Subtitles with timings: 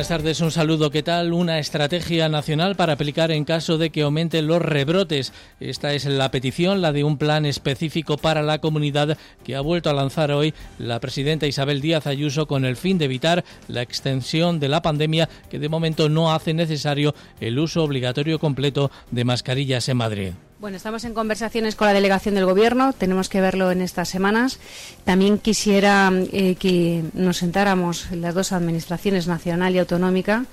[0.00, 0.90] Buenas tardes, un saludo.
[0.90, 1.34] ¿Qué tal?
[1.34, 5.34] Una estrategia nacional para aplicar en caso de que aumenten los rebrotes.
[5.60, 9.90] Esta es la petición, la de un plan específico para la comunidad que ha vuelto
[9.90, 14.58] a lanzar hoy la presidenta Isabel Díaz Ayuso con el fin de evitar la extensión
[14.58, 19.86] de la pandemia que de momento no hace necesario el uso obligatorio completo de mascarillas
[19.90, 20.32] en Madrid.
[20.60, 24.58] Bueno, estamos en conversaciones con la delegación del Gobierno, tenemos que verlo en estas semanas.
[25.04, 30.44] También quisiera eh, que nos sentáramos las dos administraciones, nacional y autonómica,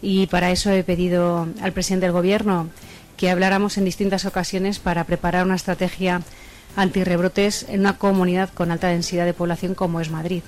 [0.00, 2.70] y para eso he pedido al presidente del Gobierno
[3.18, 6.22] que habláramos en distintas ocasiones para preparar una estrategia
[6.74, 10.42] antirrebrotes en una comunidad con alta densidad de población como es Madrid.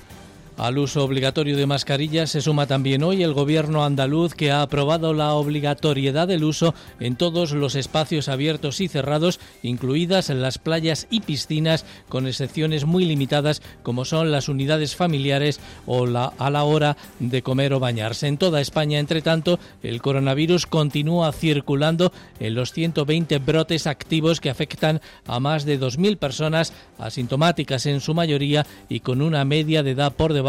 [0.57, 5.11] Al uso obligatorio de mascarillas se suma también hoy el gobierno andaluz que ha aprobado
[5.13, 11.07] la obligatoriedad del uso en todos los espacios abiertos y cerrados, incluidas en las playas
[11.09, 16.65] y piscinas, con excepciones muy limitadas como son las unidades familiares o la, a la
[16.65, 18.27] hora de comer o bañarse.
[18.27, 24.51] En toda España, entre tanto, el coronavirus continúa circulando en los 120 brotes activos que
[24.51, 29.91] afectan a más de 2.000 personas asintomáticas en su mayoría y con una media de
[29.91, 30.42] edad por debajo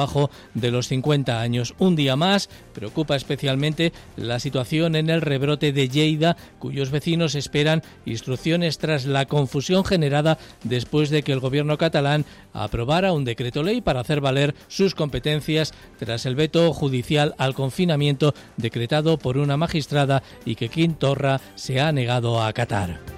[0.55, 1.75] de los 50 años.
[1.79, 7.83] Un día más preocupa especialmente la situación en el rebrote de Lleida, cuyos vecinos esperan
[8.05, 13.81] instrucciones tras la confusión generada después de que el gobierno catalán aprobara un decreto ley
[13.81, 20.23] para hacer valer sus competencias tras el veto judicial al confinamiento decretado por una magistrada
[20.45, 23.14] y que Quintorra se ha negado a acatar.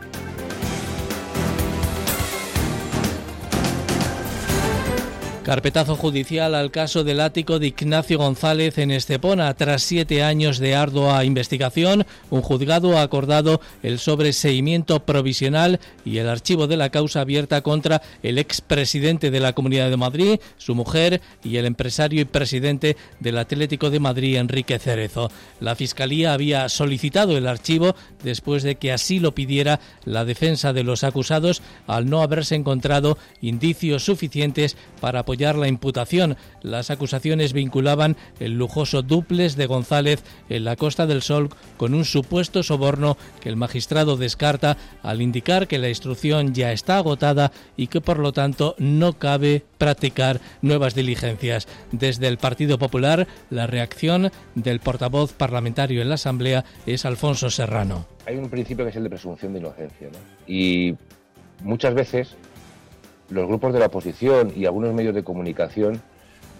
[5.46, 9.54] Carpetazo judicial al caso del ático de Ignacio González en Estepona.
[9.54, 16.28] Tras siete años de ardua investigación, un juzgado ha acordado el sobreseimiento provisional y el
[16.28, 21.20] archivo de la causa abierta contra el expresidente de la Comunidad de Madrid, su mujer
[21.44, 25.30] y el empresario y presidente del Atlético de Madrid, Enrique Cerezo.
[25.60, 27.94] La Fiscalía había solicitado el archivo
[28.24, 33.16] después de que así lo pidiera la defensa de los acusados al no haberse encontrado
[33.40, 36.36] indicios suficientes para apoyar la imputación.
[36.62, 42.04] Las acusaciones vinculaban el lujoso duples de González en la Costa del Sol con un
[42.04, 47.88] supuesto soborno que el magistrado descarta al indicar que la instrucción ya está agotada y
[47.88, 51.68] que por lo tanto no cabe practicar nuevas diligencias.
[51.92, 58.06] Desde el Partido Popular, la reacción del portavoz parlamentario en la Asamblea es Alfonso Serrano.
[58.26, 60.18] Hay un principio que es el de presunción de inocencia ¿no?
[60.46, 60.96] y
[61.62, 62.36] muchas veces
[63.30, 66.00] los grupos de la oposición y algunos medios de comunicación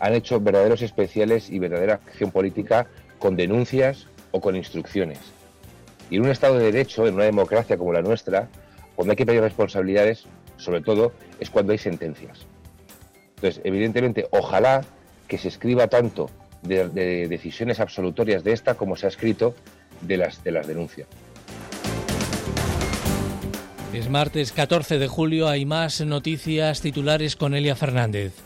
[0.00, 2.86] han hecho verdaderos especiales y verdadera acción política
[3.18, 5.18] con denuncias o con instrucciones.
[6.10, 8.48] Y en un Estado de Derecho, en una democracia como la nuestra,
[8.94, 10.26] cuando hay que pedir responsabilidades,
[10.56, 12.46] sobre todo, es cuando hay sentencias.
[13.36, 14.84] Entonces, evidentemente, ojalá
[15.28, 16.30] que se escriba tanto
[16.62, 19.54] de, de decisiones absolutorias de esta como se ha escrito
[20.00, 21.08] de las, de las denuncias.
[23.92, 28.45] Es martes 14 de julio, hay más noticias titulares con Elia Fernández.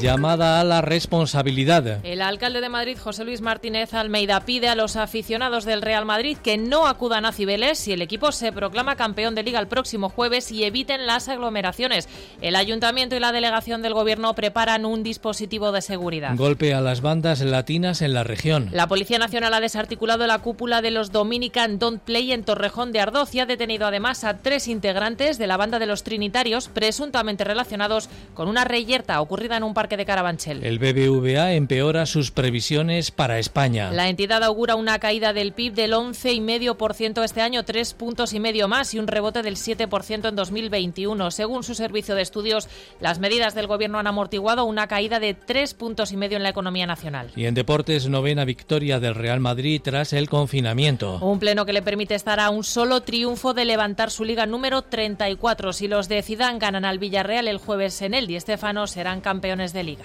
[0.00, 2.04] Llamada a la responsabilidad.
[2.04, 6.38] El alcalde de Madrid, José Luis Martínez Almeida, pide a los aficionados del Real Madrid
[6.38, 10.08] que no acudan a Cibeles si el equipo se proclama campeón de liga el próximo
[10.08, 12.08] jueves y eviten las aglomeraciones.
[12.40, 16.36] El ayuntamiento y la delegación del gobierno preparan un dispositivo de seguridad.
[16.36, 18.68] Golpe a las bandas latinas en la región.
[18.70, 23.00] La Policía Nacional ha desarticulado la cúpula de los Dominican Don't Play en Torrejón de
[23.00, 27.42] Ardoz y ha detenido además a tres integrantes de la banda de los Trinitarios presuntamente
[27.42, 30.64] relacionados con una reyerta ocurrida en un parque de Carabanchel.
[30.64, 33.90] El BBVA empeora sus previsiones para España.
[33.90, 38.68] La entidad augura una caída del PIB del 11,5% este año, tres puntos y medio
[38.68, 41.30] más, y un rebote del 7% en 2021.
[41.30, 42.68] Según su servicio de estudios,
[43.00, 46.50] las medidas del gobierno han amortiguado una caída de tres puntos y medio en la
[46.50, 47.30] economía nacional.
[47.36, 51.18] Y en deportes, novena victoria del Real Madrid tras el confinamiento.
[51.18, 54.82] Un pleno que le permite estar a un solo triunfo de levantar su liga número
[54.82, 55.72] 34.
[55.72, 59.72] Si los de Zidane ganan al Villarreal el jueves en el Di Stéfano, serán campeones
[59.72, 60.04] de liga.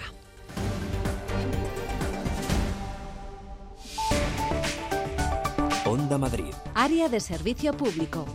[5.86, 6.52] Onda Madrid.
[6.74, 8.26] Área de servicio público.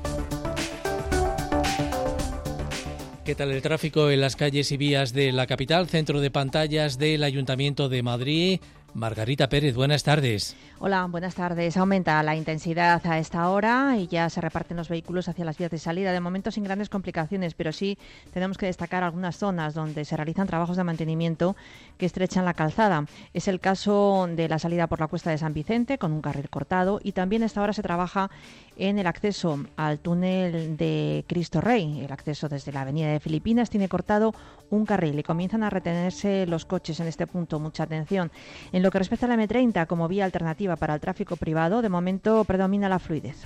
[3.25, 5.87] ¿Qué tal el tráfico en las calles y vías de la capital?
[5.87, 8.59] Centro de pantallas del Ayuntamiento de Madrid.
[8.95, 10.55] Margarita Pérez, buenas tardes.
[10.81, 11.75] Hola, buenas tardes.
[11.75, 15.71] Aumenta la intensidad a esta hora y ya se reparten los vehículos hacia las vías
[15.71, 16.13] de salida.
[16.13, 17.97] De momento sin grandes complicaciones, pero sí
[18.31, 21.57] tenemos que destacar algunas zonas donde se realizan trabajos de mantenimiento
[21.97, 23.03] que estrechan la calzada.
[23.33, 26.49] Es el caso de la salida por la cuesta de San Vicente con un carril
[26.49, 28.31] cortado y también a esta hora se trabaja
[28.77, 32.05] en el acceso al túnel de Cristo Rey.
[32.05, 34.33] El acceso desde la avenida de Filipinas tiene cortado
[34.69, 37.59] un carril y comienzan a retenerse los coches en este punto.
[37.59, 38.31] Mucha atención.
[38.71, 41.89] En lo que respecta a la M30 como vía alternativa para el tráfico privado, de
[41.89, 43.37] momento predomina la fluidez.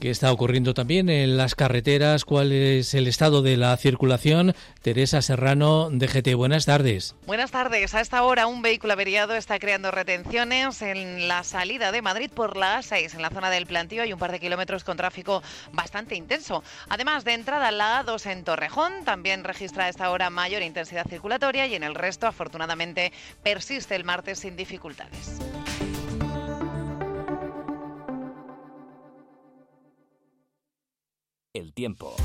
[0.00, 2.24] ¿Qué está ocurriendo también en las carreteras?
[2.24, 4.54] ¿Cuál es el estado de la circulación?
[4.82, 7.14] Teresa Serrano, DGT, buenas tardes.
[7.26, 7.94] Buenas tardes.
[7.94, 12.56] A esta hora un vehículo averiado está creando retenciones en la salida de Madrid por
[12.56, 13.14] la A6.
[13.14, 15.42] En la zona del plantío hay un par de kilómetros con tráfico
[15.72, 16.62] bastante intenso.
[16.88, 21.66] Además de entrada la A2 en Torrejón, también registra a esta hora mayor intensidad circulatoria
[21.66, 23.12] y en el resto, afortunadamente,
[23.42, 25.40] persiste el martes sin dificultades.
[31.54, 32.16] El tiempo.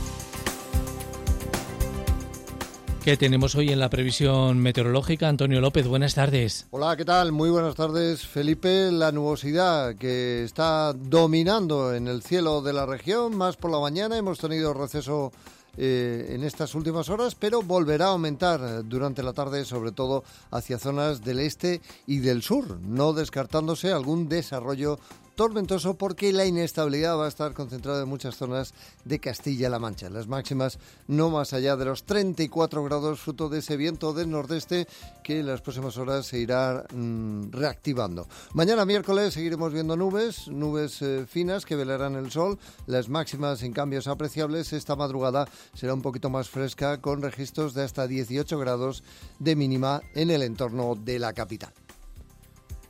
[3.04, 5.30] ¿Qué tenemos hoy en la previsión meteorológica?
[5.30, 6.66] Antonio López, buenas tardes.
[6.72, 7.32] Hola, ¿qué tal?
[7.32, 8.92] Muy buenas tardes, Felipe.
[8.92, 14.18] La nubosidad que está dominando en el cielo de la región, más por la mañana,
[14.18, 15.32] hemos tenido receso
[15.78, 20.80] eh, en estas últimas horas, pero volverá a aumentar durante la tarde, sobre todo hacia
[20.80, 24.98] zonas del este y del sur, no descartándose algún desarrollo
[25.40, 28.74] tormentoso porque la inestabilidad va a estar concentrada en muchas zonas
[29.06, 30.10] de Castilla-La Mancha.
[30.10, 34.86] Las máximas no más allá de los 34 grados, fruto de ese viento del nordeste
[35.24, 38.28] que en las próximas horas se irá mm, reactivando.
[38.52, 42.60] Mañana miércoles seguiremos viendo nubes, nubes eh, finas que velarán el sol.
[42.86, 44.74] Las máximas en cambios apreciables.
[44.74, 49.06] Esta madrugada será un poquito más fresca con registros de hasta 18 grados
[49.40, 51.72] de mínima en el entorno de la capital.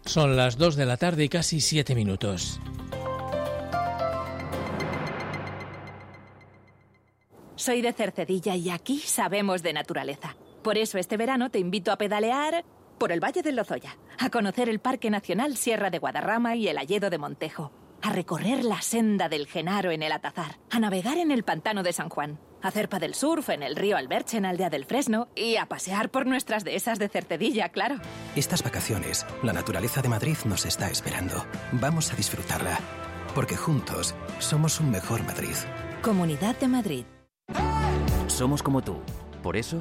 [0.06, 2.60] Son las 2 de la tarde y casi 7 minutos.
[7.56, 10.36] Soy de Cercedilla y aquí sabemos de naturaleza.
[10.63, 12.63] Por eso este verano te invito a pedalear
[12.98, 16.78] por el Valle del Lozoya, a conocer el Parque Nacional Sierra de Guadarrama y el
[16.78, 21.31] Alledo de Montejo, a recorrer la senda del Genaro en el Atazar, a navegar en
[21.31, 24.69] el Pantano de San Juan, a hacer del surf en el río Alberche en Aldea
[24.69, 27.98] del Fresno y a pasear por nuestras dehesas de Cercedilla, claro.
[28.36, 31.46] Estas vacaciones, la naturaleza de Madrid nos está esperando.
[31.72, 32.80] Vamos a disfrutarla,
[33.36, 35.56] porque juntos somos un mejor Madrid.
[36.02, 37.06] Comunidad de Madrid.
[38.28, 38.98] Somos como tú.
[39.42, 39.80] Por eso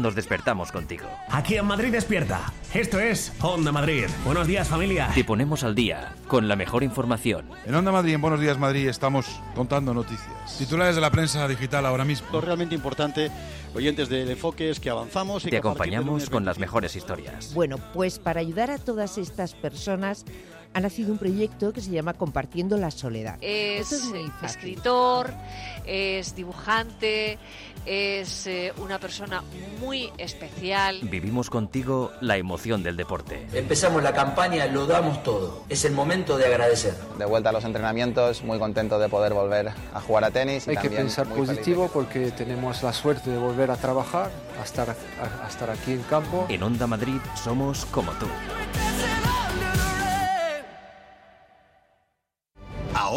[0.00, 1.06] nos despertamos contigo.
[1.28, 2.52] Aquí en Madrid despierta.
[2.72, 4.06] Esto es Onda Madrid.
[4.24, 5.10] Buenos días familia.
[5.14, 7.46] Te ponemos al día con la mejor información.
[7.66, 10.58] En Onda Madrid, en Buenos Días Madrid, estamos contando noticias.
[10.58, 12.28] Titulares de la prensa digital ahora mismo.
[12.32, 13.30] Lo realmente importante,
[13.74, 17.54] oyentes del enfoque, es que avanzamos y Te acompañamos con las mejores historias.
[17.54, 20.24] Bueno, pues para ayudar a todas estas personas
[20.74, 23.38] ha nacido un proyecto que se llama Compartiendo la Soledad.
[23.40, 24.04] Es, es
[24.42, 25.32] escritor,
[25.86, 27.38] es dibujante,
[27.86, 29.42] es eh, una persona
[29.80, 31.00] muy especial.
[31.02, 33.46] Vivimos contigo la emoción del deporte.
[33.52, 35.64] Empezamos la campaña, lo damos todo.
[35.68, 36.94] Es el momento de agradecer.
[37.18, 40.68] De vuelta a los entrenamientos, muy contento de poder volver a jugar a tenis.
[40.68, 44.30] Hay que pensar positivo porque tenemos la suerte de volver a trabajar,
[44.60, 46.46] a estar, a, a estar aquí en campo.
[46.48, 48.26] En Onda Madrid somos como tú.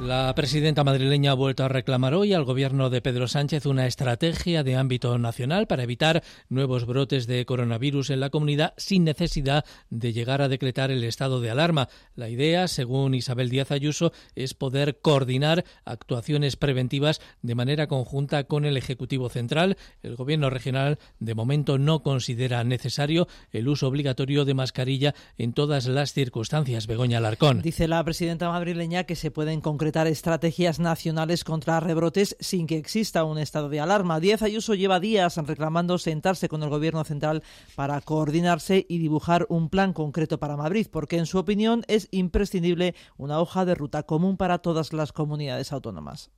[0.00, 4.64] La presidenta madrileña ha vuelto a reclamar hoy al gobierno de Pedro Sánchez una estrategia
[4.64, 10.14] de ámbito nacional para evitar nuevos brotes de coronavirus en la comunidad sin necesidad de
[10.14, 11.90] llegar a decretar el estado de alarma.
[12.14, 18.64] La idea, según Isabel Díaz Ayuso, es poder coordinar actuaciones preventivas de manera conjunta con
[18.64, 19.76] el Ejecutivo Central.
[20.02, 25.86] El gobierno regional de momento no considera necesario el uso obligatorio de mascarilla en todas
[25.86, 26.86] las circunstancias.
[26.86, 27.60] Begoña Alarcón.
[27.60, 32.76] Dice la presidenta madrileña que se pueden concretar concretar estrategias nacionales contra rebrotes sin que
[32.76, 34.20] exista un estado de alarma.
[34.20, 37.42] Díaz Ayuso lleva días reclamando sentarse con el Gobierno central
[37.74, 42.94] para coordinarse y dibujar un plan concreto para Madrid, porque en su opinión es imprescindible
[43.16, 46.30] una hoja de ruta común para todas las comunidades autónomas.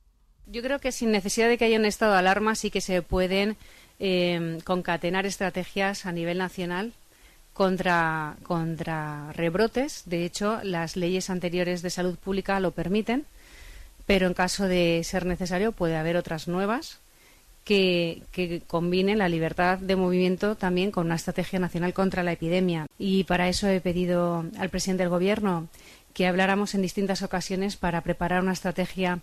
[0.47, 3.03] Yo creo que sin necesidad de que haya un estado de alarma sí que se
[3.03, 3.55] pueden
[3.99, 6.93] eh, concatenar estrategias a nivel nacional
[7.53, 10.03] contra, contra rebrotes.
[10.05, 13.25] De hecho, las leyes anteriores de salud pública lo permiten,
[14.05, 16.99] pero en caso de ser necesario puede haber otras nuevas
[17.63, 22.87] que, combinen la libertad de movimiento también con una estrategia nacional contra la epidemia.
[22.97, 25.67] Y para eso he pedido al presidente del Gobierno
[26.13, 29.19] que habláramos en distintas ocasiones para preparar una estrategia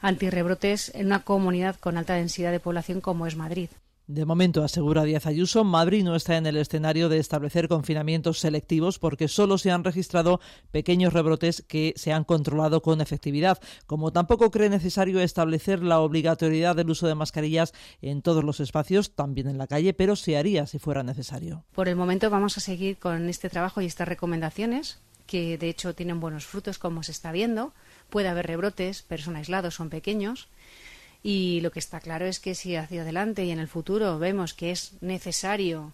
[0.00, 3.68] antirrebrotes en una comunidad con alta densidad de población como es Madrid.
[4.08, 8.98] De momento, asegura Díaz Ayuso, Madrid no está en el escenario de establecer confinamientos selectivos
[8.98, 10.40] porque solo se han registrado
[10.72, 13.60] pequeños rebrotes que se han controlado con efectividad.
[13.86, 19.14] Como tampoco cree necesario establecer la obligatoriedad del uso de mascarillas en todos los espacios,
[19.14, 21.64] también en la calle, pero se haría si fuera necesario.
[21.72, 25.94] Por el momento vamos a seguir con este trabajo y estas recomendaciones que de hecho
[25.94, 27.72] tienen buenos frutos como se está viendo.
[28.10, 30.48] Puede haber rebrotes, pero son aislados, son pequeños
[31.22, 34.54] y lo que está claro es que si hacia adelante y en el futuro vemos
[34.54, 35.92] que es necesario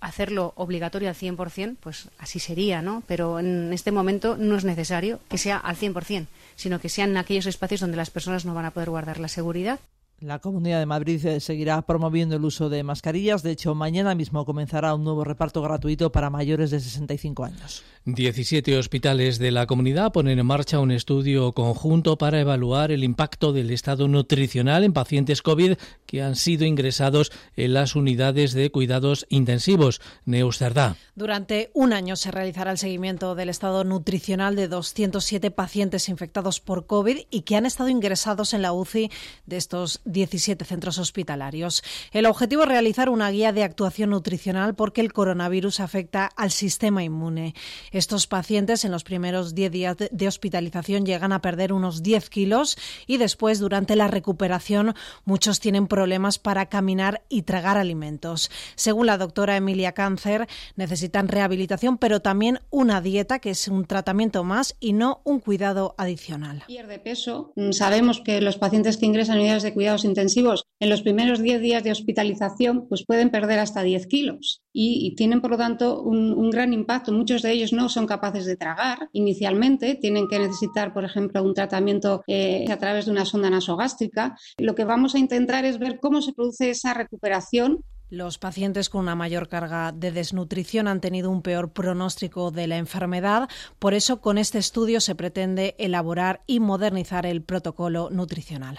[0.00, 3.04] hacerlo obligatorio al 100%, pues así sería, ¿no?
[3.06, 7.46] Pero en este momento no es necesario que sea al 100%, sino que sean aquellos
[7.46, 9.78] espacios donde las personas no van a poder guardar la seguridad
[10.22, 13.42] la Comunidad de Madrid eh, seguirá promoviendo el uso de mascarillas.
[13.42, 17.82] De hecho, mañana mismo comenzará un nuevo reparto gratuito para mayores de 65 años.
[18.04, 23.52] 17 hospitales de la comunidad ponen en marcha un estudio conjunto para evaluar el impacto
[23.52, 25.74] del estado nutricional en pacientes COVID
[26.06, 30.00] que han sido ingresados en las unidades de cuidados intensivos.
[30.24, 30.96] Neusterdá.
[31.14, 36.86] Durante un año se realizará el seguimiento del estado nutricional de 207 pacientes infectados por
[36.86, 39.10] COVID y que han estado ingresados en la UCI
[39.46, 41.82] de estos 17 centros hospitalarios.
[42.12, 47.02] El objetivo es realizar una guía de actuación nutricional porque el coronavirus afecta al sistema
[47.02, 47.54] inmune.
[47.90, 52.76] Estos pacientes en los primeros 10 días de hospitalización llegan a perder unos 10 kilos
[53.06, 58.50] y después, durante la recuperación, muchos tienen problemas para caminar y tragar alimentos.
[58.74, 64.44] Según la doctora Emilia Cáncer, necesitan rehabilitación, pero también una dieta que es un tratamiento
[64.44, 66.64] más y no un cuidado adicional.
[66.66, 67.52] Pierde peso.
[67.70, 69.72] Sabemos que los pacientes que ingresan unidades de
[70.04, 75.14] intensivos en los primeros 10 días de hospitalización pues pueden perder hasta 10 kilos y,
[75.16, 77.12] tienen por lo tanto un, gran impacto.
[77.12, 81.54] Muchos de ellos no son capaces de tragar inicialmente, tienen que necesitar por ejemplo un
[81.54, 84.36] tratamiento eh, a través de una sonda nasogástrica.
[84.58, 89.00] Lo que vamos a intentar es ver cómo se produce esa recuperación los pacientes con
[89.00, 93.48] una mayor carga de desnutrición han tenido un peor pronóstico de la enfermedad.
[93.78, 98.78] Por eso, con este estudio se pretende elaborar y modernizar el protocolo nutricional.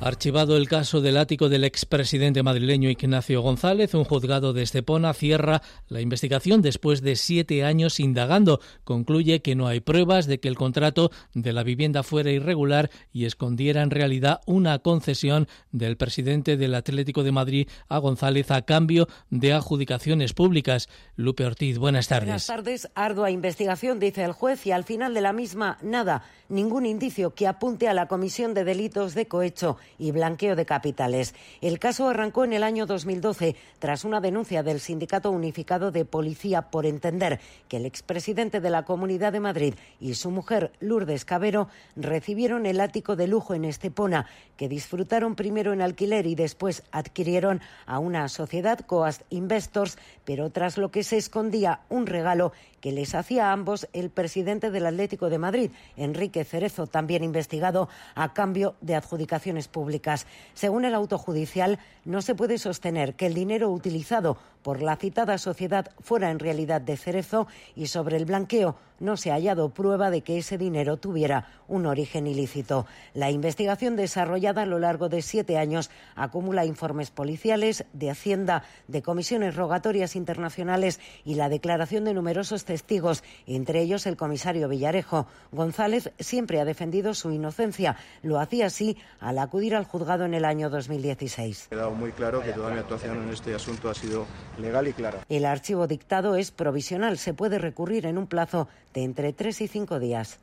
[0.00, 5.60] Archivado el caso del ático del expresidente madrileño Ignacio González, un juzgado de Estepona cierra
[5.88, 8.60] la investigación después de siete años indagando.
[8.84, 13.24] Concluye que no hay pruebas de que el contrato de la vivienda fuera irregular y
[13.24, 19.08] escondiera en realidad una concesión del presidente del Atlético de Madrid a González a cambio
[19.30, 20.88] de adjudicaciones públicas.
[21.16, 22.26] Lupe Ortiz, buenas tardes.
[22.26, 22.88] Buenas tardes.
[22.94, 27.48] Ardua investigación, dice el juez, y al final de la misma, nada, ningún indicio que
[27.48, 31.34] apunte a la comisión de delitos de cohecho y blanqueo de capitales.
[31.60, 36.70] El caso arrancó en el año 2012 tras una denuncia del Sindicato Unificado de Policía
[36.70, 41.68] por entender que el expresidente de la Comunidad de Madrid y su mujer Lourdes Cabero
[41.96, 44.26] recibieron el ático de lujo en Estepona,
[44.56, 50.78] que disfrutaron primero en alquiler y después adquirieron a una sociedad Coast Investors, pero tras
[50.78, 55.30] lo que se escondía un regalo que les hacía a ambos el presidente del Atlético
[55.30, 60.26] de Madrid, Enrique Cerezo, también investigado a cambio de adjudicaciones públicas.
[60.54, 64.38] Según el auto judicial, no se puede sostener que el dinero utilizado
[64.68, 69.30] por la citada sociedad fuera en realidad de Cerezo y sobre el blanqueo no se
[69.30, 72.86] ha hallado prueba de que ese dinero tuviera un origen ilícito.
[73.14, 79.02] La investigación desarrollada a lo largo de siete años acumula informes policiales, de Hacienda, de
[79.02, 85.26] comisiones rogatorias internacionales y la declaración de numerosos testigos, entre ellos el comisario Villarejo.
[85.52, 87.96] González siempre ha defendido su inocencia.
[88.22, 91.66] Lo hacía así al acudir al juzgado en el año 2016.
[91.66, 94.26] Ha quedado muy claro que toda mi actuación en este asunto ha sido
[94.58, 95.24] legal y clara.
[95.28, 97.18] El archivo dictado es provisional.
[97.18, 100.38] Se puede recurrir en un plazo de entre tres y cinco días.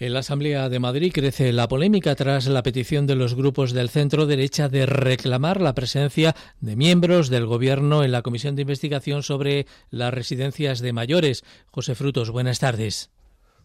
[0.00, 3.88] En la Asamblea de Madrid crece la polémica tras la petición de los grupos del
[3.88, 9.24] centro derecha de reclamar la presencia de miembros del Gobierno en la Comisión de Investigación
[9.24, 11.42] sobre las residencias de mayores.
[11.72, 13.10] José Frutos, buenas tardes.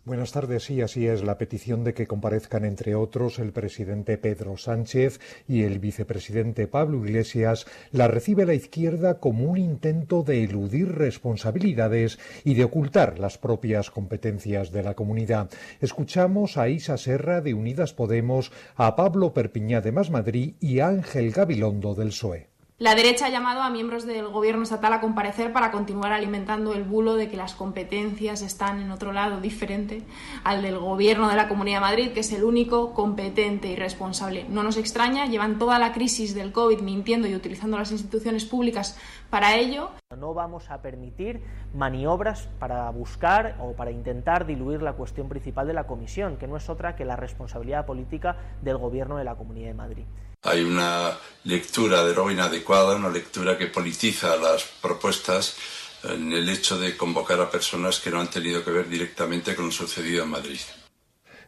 [0.06, 0.66] Buenas tardes.
[0.66, 1.24] Sí, así es.
[1.24, 7.06] La petición de que comparezcan, entre otros, el presidente Pedro Sánchez y el vicepresidente Pablo
[7.06, 13.38] Iglesias la recibe la izquierda como un intento de eludir responsabilidades y de ocultar las
[13.38, 15.50] propias competencias de la comunidad.
[15.80, 20.90] Escuchamos a Isa Serra de Unidas Podemos, a Pablo Perpiñá de Más Madrid y a
[20.90, 22.53] Ángel Gabilondo del PSOE.
[22.80, 26.84] La derecha ha llamado a miembros del gobierno estatal a comparecer para continuar alimentando el
[26.84, 30.02] bulo de que las competencias están en otro lado diferente
[30.44, 34.48] al del gobierno de la Comunidad de Madrid, que es el único competente y responsable.
[34.50, 39.00] No nos extraña, llevan toda la crisis del COVID mintiendo y utilizando las instituciones públicas
[39.30, 39.92] para ello.
[40.18, 41.44] No vamos a permitir
[41.76, 46.58] maniobras para buscar o para intentar diluir la cuestión principal de la comisión, que no
[46.58, 50.06] es otra que la responsabilidad política del gobierno de la Comunidad de Madrid.
[50.44, 55.56] Hay una lectura de lo inadecuada, una lectura que politiza las propuestas
[56.04, 59.66] en el hecho de convocar a personas que no han tenido que ver directamente con
[59.66, 60.60] lo sucedido en Madrid.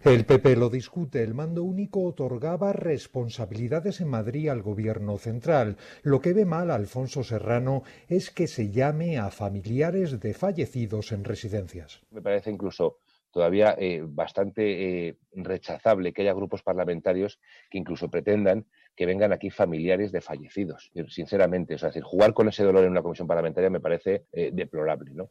[0.01, 1.23] El PP lo discute.
[1.23, 5.77] El mando único otorgaba responsabilidades en Madrid al gobierno central.
[6.03, 11.23] Lo que ve mal Alfonso Serrano es que se llame a familiares de fallecidos en
[11.23, 12.01] residencias.
[12.11, 12.99] Me parece incluso
[13.31, 19.49] todavía eh, bastante eh, rechazable que haya grupos parlamentarios que incluso pretendan que vengan aquí
[19.49, 20.91] familiares de fallecidos.
[21.09, 25.11] Sinceramente, es decir, jugar con ese dolor en una comisión parlamentaria me parece eh, deplorable,
[25.13, 25.29] ¿no?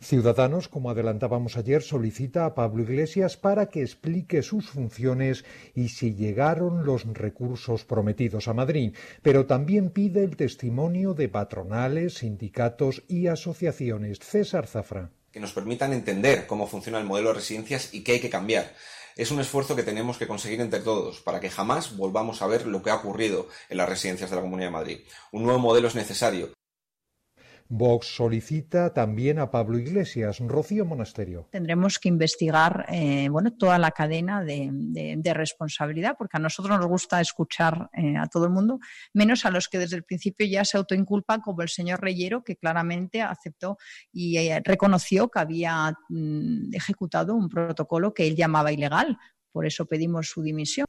[0.00, 6.14] Ciudadanos, como adelantábamos ayer, solicita a Pablo Iglesias para que explique sus funciones y si
[6.14, 13.28] llegaron los recursos prometidos a Madrid, pero también pide el testimonio de patronales, sindicatos y
[13.28, 14.18] asociaciones.
[14.18, 15.10] César Zafra.
[15.32, 18.72] Que nos permitan entender cómo funciona el modelo de residencias y qué hay que cambiar.
[19.16, 22.66] Es un esfuerzo que tenemos que conseguir entre todos para que jamás volvamos a ver
[22.66, 25.00] lo que ha ocurrido en las residencias de la Comunidad de Madrid.
[25.32, 26.52] Un nuevo modelo es necesario,
[27.68, 31.48] Vox solicita también a Pablo Iglesias, Rocío Monasterio.
[31.50, 37.20] Tendremos que investigar eh, bueno, toda la cadena de, responsabilidad, porque a nosotros nos gusta
[37.20, 38.78] escuchar eh, a todo el mundo,
[39.12, 42.56] menos a los que desde el principio ya se autoinculpan, como el señor Reyero, que
[42.56, 43.76] claramente aceptó
[44.12, 49.18] y eh, reconoció que había mm, ejecutado un protocolo que él llamaba ilegal.
[49.52, 50.86] Por eso pedimos su dimisión.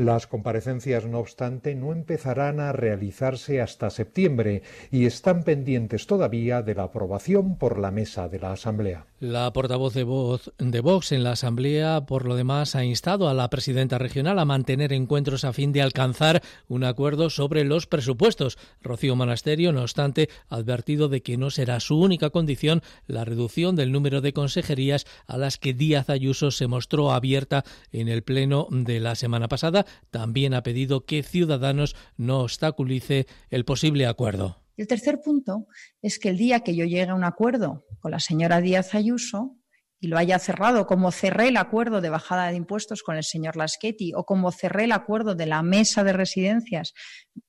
[0.00, 6.74] Las comparecencias, no obstante, no empezarán a realizarse hasta septiembre y están pendientes todavía de
[6.74, 9.09] la aprobación por la mesa de la Asamblea.
[9.20, 13.34] La portavoz de, voz de Vox en la Asamblea, por lo demás, ha instado a
[13.34, 18.56] la presidenta regional a mantener encuentros a fin de alcanzar un acuerdo sobre los presupuestos.
[18.80, 23.76] Rocío Monasterio, no obstante, ha advertido de que no será su única condición la reducción
[23.76, 28.68] del número de consejerías a las que Díaz Ayuso se mostró abierta en el Pleno
[28.70, 29.84] de la semana pasada.
[30.10, 34.59] También ha pedido que Ciudadanos no obstaculice el posible acuerdo.
[34.80, 35.66] El tercer punto
[36.00, 39.58] es que el día que yo llegue a un acuerdo con la señora Díaz Ayuso
[40.00, 43.56] y lo haya cerrado, como cerré el acuerdo de bajada de impuestos con el señor
[43.56, 46.94] Laschetti o como cerré el acuerdo de la mesa de residencias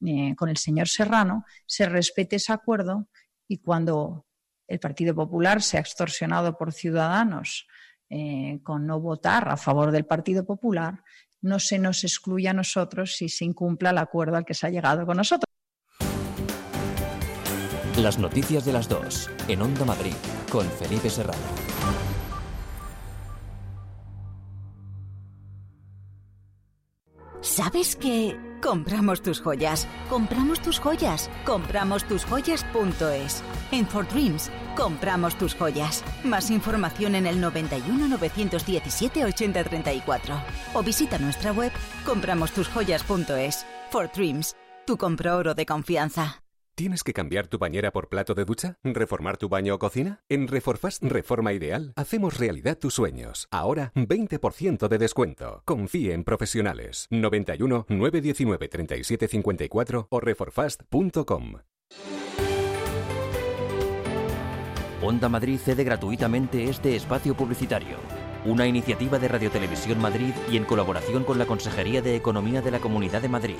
[0.05, 3.07] eh, con el señor Serrano, se respete ese acuerdo
[3.47, 4.25] y cuando
[4.67, 7.65] el Partido Popular sea extorsionado por ciudadanos
[8.09, 11.01] eh, con no votar a favor del Partido Popular,
[11.39, 14.69] no se nos excluya a nosotros si se incumpla el acuerdo al que se ha
[14.69, 15.50] llegado con nosotros.
[18.01, 20.15] Las noticias de las dos en Onda Madrid
[20.51, 21.37] con Felipe Serrano.
[27.41, 29.87] ¿Sabes que compramos tus joyas?
[30.09, 31.29] Compramos tus joyas.
[31.45, 33.43] Compramos tus joyas.es.
[33.71, 36.03] En For Dreams, compramos tus joyas.
[36.23, 40.41] Más información en el 91 917 8034
[40.73, 41.71] o visita nuestra web
[42.07, 43.63] compramostusjoyas.es.
[43.91, 44.55] For Dreams,
[44.87, 46.40] tu compro oro de confianza.
[46.81, 48.79] ¿Tienes que cambiar tu bañera por plato de ducha?
[48.83, 50.23] ¿Reformar tu baño o cocina?
[50.29, 53.47] En Reforfast Reforma Ideal hacemos realidad tus sueños.
[53.51, 55.61] Ahora 20% de descuento.
[55.65, 57.05] Confíe en profesionales.
[57.11, 61.57] 91 919 3754 o reforfast.com.
[65.03, 67.97] Onda Madrid cede gratuitamente este espacio publicitario.
[68.43, 72.71] Una iniciativa de Radio Televisión Madrid y en colaboración con la Consejería de Economía de
[72.71, 73.57] la Comunidad de Madrid.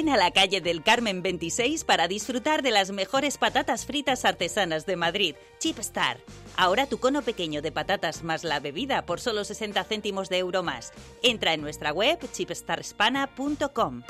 [0.00, 4.86] Ven a la calle del Carmen 26 para disfrutar de las mejores patatas fritas artesanas
[4.86, 6.16] de Madrid, Chip Star.
[6.56, 10.62] Ahora tu cono pequeño de patatas más la bebida por solo 60 céntimos de euro
[10.62, 10.94] más.
[11.22, 14.02] Entra en nuestra web chipstarspana.com.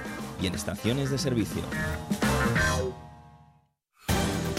[0.41, 1.61] y en estaciones de servicio.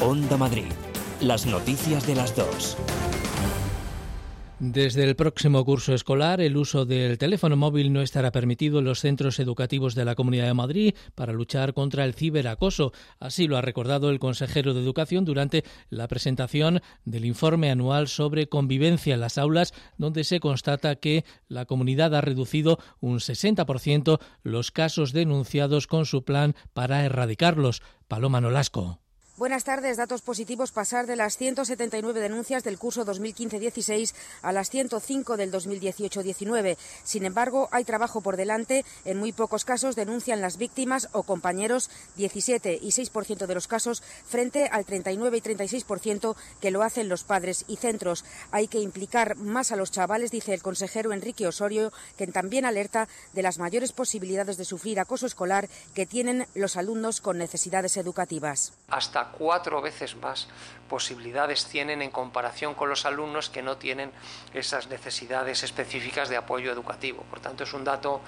[0.00, 0.72] Onda Madrid.
[1.20, 2.76] Las noticias de las dos.
[4.60, 9.00] Desde el próximo curso escolar, el uso del teléfono móvil no estará permitido en los
[9.00, 12.92] centros educativos de la Comunidad de Madrid para luchar contra el ciberacoso.
[13.18, 18.48] Así lo ha recordado el consejero de Educación durante la presentación del informe anual sobre
[18.48, 24.70] convivencia en las aulas, donde se constata que la comunidad ha reducido un 60% los
[24.70, 27.82] casos denunciados con su plan para erradicarlos.
[28.06, 29.03] Paloma Nolasco.
[29.37, 29.97] Buenas tardes.
[29.97, 36.77] Datos positivos pasar de las 179 denuncias del curso 2015-16 a las 105 del 2018-19.
[37.03, 38.85] Sin embargo, hay trabajo por delante.
[39.05, 44.05] En muy pocos casos denuncian las víctimas o compañeros 17 y 6% de los casos
[44.25, 48.25] frente al 39 y 36% que lo hacen los padres y centros.
[48.53, 53.09] Hay que implicar más a los chavales, dice el consejero Enrique Osorio, quien también alerta
[53.33, 58.75] de las mayores posibilidades de sufrir acoso escolar que tienen los alumnos con necesidades educativas.
[58.87, 60.48] Hasta cuatro veces más
[60.88, 64.12] posibilidades tienen en comparación con los alumnos que no tienen
[64.52, 67.24] esas necesidades específicas de apoyo educativo.
[67.30, 68.20] Por tanto, es un dato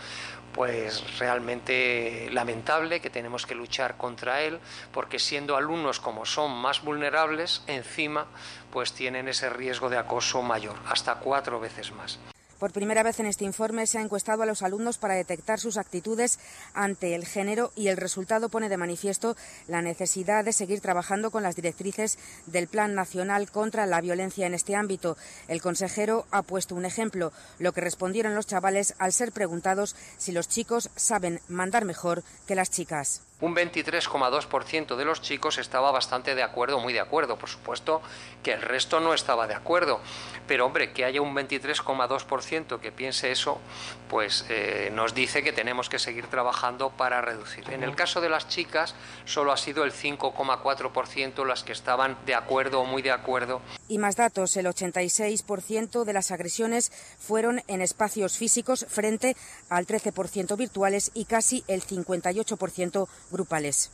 [0.52, 4.58] pues realmente lamentable que tenemos que luchar contra él
[4.92, 8.26] porque siendo alumnos como son más vulnerables, encima
[8.72, 12.18] pues tienen ese riesgo de acoso mayor, hasta cuatro veces más.
[12.58, 15.76] Por primera vez en este informe se ha encuestado a los alumnos para detectar sus
[15.76, 16.38] actitudes
[16.72, 19.36] ante el género y el resultado pone de manifiesto
[19.68, 24.54] la necesidad de seguir trabajando con las directrices del Plan Nacional contra la Violencia en
[24.54, 25.18] este ámbito.
[25.48, 30.32] El consejero ha puesto un ejemplo, lo que respondieron los chavales al ser preguntados si
[30.32, 36.34] los chicos saben mandar mejor que las chicas un 23,2% de los chicos estaba bastante
[36.34, 37.36] de acuerdo, muy de acuerdo.
[37.36, 38.00] Por supuesto
[38.42, 40.00] que el resto no estaba de acuerdo.
[40.46, 43.60] Pero hombre, que haya un 23,2% que piense eso,
[44.08, 47.70] pues eh, nos dice que tenemos que seguir trabajando para reducir.
[47.70, 48.94] En el caso de las chicas,
[49.26, 53.60] solo ha sido el 5,4% las que estaban de acuerdo o muy de acuerdo.
[53.88, 59.36] Y más datos, el 86% de las agresiones fueron en espacios físicos frente
[59.68, 63.90] al 13% virtuales y casi el 58% grupales.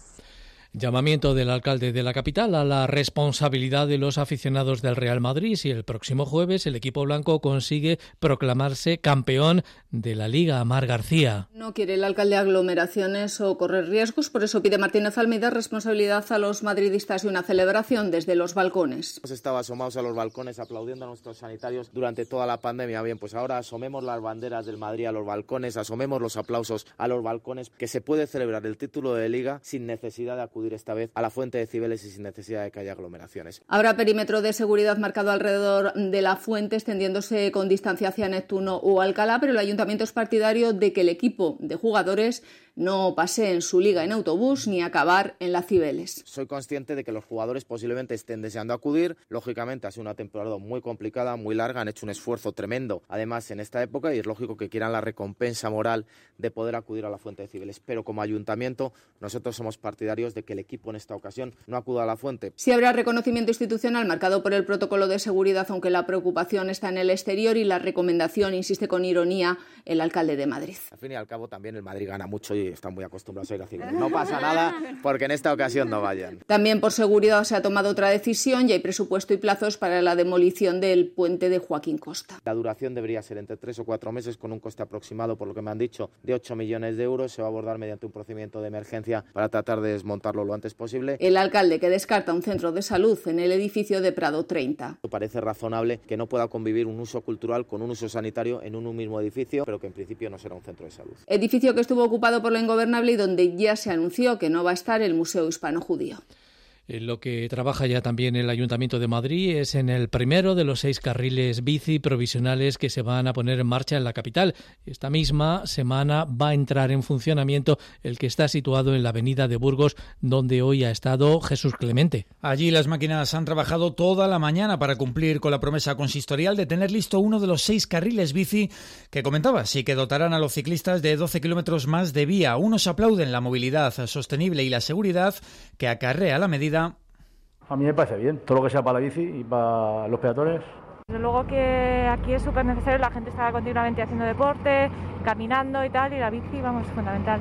[0.75, 5.57] Llamamiento del alcalde de la capital a la responsabilidad de los aficionados del Real Madrid
[5.57, 10.65] si el próximo jueves el equipo blanco consigue proclamarse campeón de la Liga.
[10.65, 11.51] Mar García.
[11.53, 16.39] No quiere el alcalde aglomeraciones o correr riesgos, por eso pide Martínez Almeida responsabilidad a
[16.39, 19.19] los madridistas y una celebración desde los balcones.
[19.19, 23.03] Hemos estado asomados a los balcones aplaudiendo a nuestros sanitarios durante toda la pandemia.
[23.03, 27.09] Bien, pues ahora asomemos las banderas del Madrid a los balcones, asomemos los aplausos a
[27.09, 30.95] los balcones, que se puede celebrar el título de Liga sin necesidad de acudir esta
[30.95, 33.63] vez a la fuente de Cibeles y sin necesidad de que haya aglomeraciones.
[33.67, 39.01] Habrá perímetro de seguridad marcado alrededor de la fuente, extendiéndose con distancia hacia Neptuno o
[39.01, 42.43] Alcalá, pero el ayuntamiento es partidario de que el equipo de jugadores
[42.75, 46.23] no pase en su liga en autobús ni acabar en la Cibeles.
[46.27, 49.17] Soy consciente de que los jugadores posiblemente estén deseando acudir.
[49.29, 53.51] Lógicamente ha sido una temporada muy complicada, muy larga, han hecho un esfuerzo tremendo además
[53.51, 56.07] en esta época y es lógico que quieran la recompensa moral
[56.39, 57.81] de poder acudir a la Fuente de Cibeles.
[57.81, 62.03] Pero como ayuntamiento nosotros somos partidarios de que el equipo en esta ocasión no acuda
[62.05, 62.53] a la fuente.
[62.57, 66.99] Sí habrá reconocimiento institucional marcado por el protocolo de seguridad, aunque la preocupación está en
[66.99, 70.77] el exterior y la recomendación, insiste con ironía, el alcalde de Madrid.
[70.91, 73.55] Al fin y al cabo también el Madrid gana mucho y están muy acostumbrados a
[73.55, 73.93] ir a.
[73.93, 76.39] No pasa nada porque en esta ocasión no vayan.
[76.47, 80.17] También por seguridad se ha tomado otra decisión y hay presupuesto y plazos para la
[80.17, 82.39] demolición del puente de Joaquín Costa.
[82.45, 85.55] La duración debería ser entre tres o cuatro meses con un coste aproximado, por lo
[85.55, 87.33] que me han dicho, de 8 millones de euros.
[87.33, 90.75] Se va a abordar mediante un procedimiento de emergencia para tratar de desmontarlo lo antes
[90.75, 91.17] posible.
[91.21, 94.99] El alcalde que descarta un centro de salud en el edificio de Prado 30.
[95.11, 98.95] Parece razonable que no pueda convivir un uso cultural con un uso sanitario en un
[98.95, 101.15] mismo edificio, pero que en principio no será un centro de salud.
[101.27, 104.71] Edificio que estuvo ocupado por la ingobernable y donde ya se anunció que no va
[104.71, 106.17] a estar el Museo Hispano-Judío.
[106.17, 106.42] En
[106.89, 110.81] lo que trabaja ya también el Ayuntamiento de Madrid es en el primero de los
[110.81, 114.55] seis carriles bici provisionales que se van a poner en marcha en la capital.
[114.85, 119.47] Esta misma semana va a entrar en funcionamiento el que está situado en la avenida
[119.47, 122.27] de Burgos, donde hoy ha estado Jesús Clemente.
[122.41, 126.67] Allí las máquinas han trabajado toda la mañana para cumplir con la promesa consistorial de
[126.67, 128.71] tener listo uno de los seis carriles bici
[129.11, 132.57] que comentaba, sí que dotarán a los ciclistas de 12 kilómetros más de vía.
[132.57, 135.37] Unos aplauden la movilidad sostenible y la seguridad
[135.79, 139.05] que acarrea la medida a mí me parece bien, todo lo que sea para la
[139.05, 140.63] bici y para los peatones,
[141.07, 144.91] Desde luego que aquí es súper necesario, la gente está continuamente haciendo deporte,
[145.25, 147.41] caminando y tal, y la bici, vamos, es fundamental.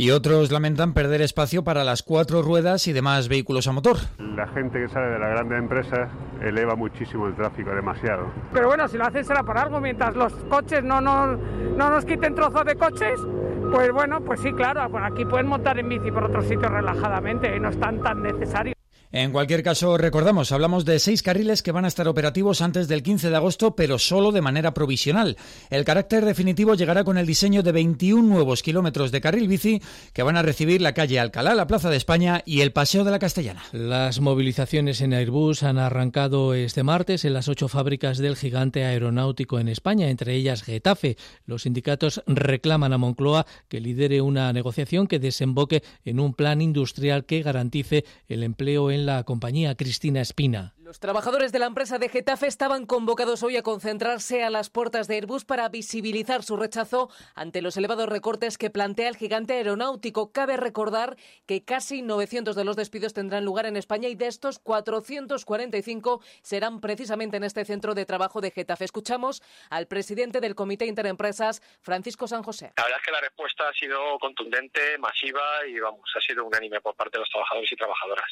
[0.00, 3.98] Y otros lamentan perder espacio para las cuatro ruedas y demás vehículos a motor.
[4.16, 6.08] La gente que sale de las grandes empresas
[6.40, 8.32] eleva muchísimo el tráfico, demasiado.
[8.50, 11.38] Pero bueno, si lo hacen será por algo, mientras los coches no nos,
[11.76, 13.20] no nos quiten trozos de coches,
[13.70, 17.54] pues bueno, pues sí, claro, por aquí pueden montar en bici por otros sitios relajadamente
[17.54, 18.72] y no es tan, tan necesario.
[19.12, 23.02] En cualquier caso, recordamos, hablamos de seis carriles que van a estar operativos antes del
[23.02, 25.36] 15 de agosto, pero solo de manera provisional.
[25.68, 30.22] El carácter definitivo llegará con el diseño de 21 nuevos kilómetros de carril bici que
[30.22, 33.18] van a recibir la calle Alcalá, la Plaza de España y el Paseo de la
[33.18, 33.64] Castellana.
[33.72, 39.58] Las movilizaciones en Airbus han arrancado este martes en las ocho fábricas del gigante aeronáutico
[39.58, 41.16] en España, entre ellas Getafe.
[41.46, 47.24] Los sindicatos reclaman a Moncloa que lidere una negociación que desemboque en un plan industrial
[47.24, 50.74] que garantice el empleo en la compañía Cristina Espina.
[50.90, 55.06] Los trabajadores de la empresa de Getafe estaban convocados hoy a concentrarse a las puertas
[55.06, 60.32] de Airbus para visibilizar su rechazo ante los elevados recortes que plantea el gigante aeronáutico.
[60.32, 64.58] Cabe recordar que casi 900 de los despidos tendrán lugar en España y de estos
[64.58, 68.84] 445 serán precisamente en este centro de trabajo de Getafe.
[68.84, 72.72] Escuchamos al presidente del Comité Interempresas, Francisco San José.
[72.76, 76.80] La verdad es que la respuesta ha sido contundente, masiva y vamos, ha sido unánime
[76.80, 78.26] por parte de los trabajadores y trabajadoras.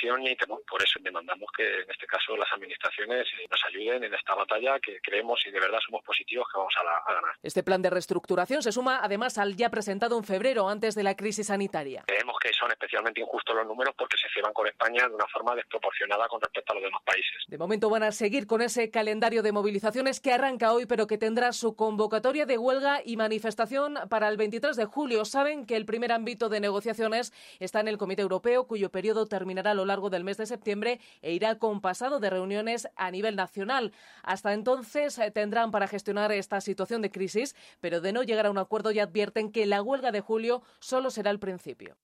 [0.00, 0.36] Preocupación y
[0.68, 5.00] por eso demandamos que en este caso las administraciones nos ayuden en esta batalla que
[5.00, 7.34] creemos y de verdad somos positivos que vamos a, ganar.
[7.42, 11.16] Este plan de reestructuración se suma además al ya presentado en febrero antes de la
[11.16, 12.04] crisis sanitaria.
[12.06, 15.54] Creemos que son especialmente injustos los números porque se cierran con España de una forma
[15.54, 17.44] desproporcionada con respecto a los demás países.
[17.46, 21.18] De momento van a seguir con ese calendario de movilizaciones que arranca hoy pero que
[21.18, 25.24] tendrá su convocatoria de huelga y manifestación para el 23 de julio.
[25.24, 29.72] Saben que el primer ámbito de negociaciones está en el Comité Europeo cuyo periodo terminará
[29.72, 33.34] a lo largo del mes de septiembre e irá con pasado de reuniones a nivel
[33.34, 33.92] nacional.
[34.22, 38.50] Hasta entonces eh, tendrán para gestionar esta situación de crisis, pero de no llegar a
[38.50, 41.96] un acuerdo ya advierten que la huelga de julio solo será el principio.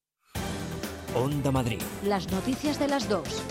[1.14, 1.80] Onda Madrid.
[2.04, 3.44] Las noticias de las dos.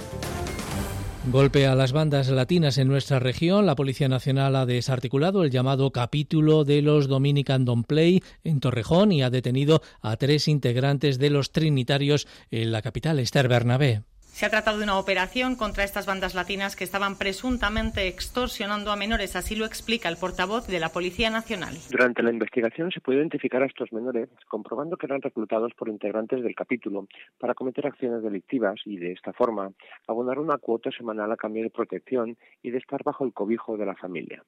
[1.32, 3.66] Golpe a las bandas latinas en nuestra región.
[3.66, 9.14] La Policía Nacional ha desarticulado el llamado capítulo de los Dominican Don't Play en Torrejón
[9.14, 14.04] y ha detenido a tres integrantes de los Trinitarios en la capital, Esther Bernabé.
[14.34, 18.96] Se ha tratado de una operación contra estas bandas latinas que estaban presuntamente extorsionando a
[18.96, 21.76] menores, así lo explica el portavoz de la Policía Nacional.
[21.92, 26.42] Durante la investigación se pudo identificar a estos menores, comprobando que eran reclutados por integrantes
[26.42, 29.72] del capítulo para cometer acciones delictivas y, de esta forma,
[30.08, 33.86] abonar una cuota semanal a cambio de protección y de estar bajo el cobijo de
[33.86, 34.44] la familia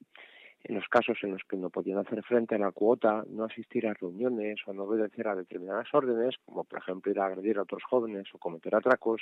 [0.67, 3.87] en los casos en los que no podían hacer frente a la cuota, no asistir
[3.87, 7.63] a reuniones o no obedecer a determinadas órdenes, como por ejemplo ir a agredir a
[7.63, 9.21] otros jóvenes o cometer atracos,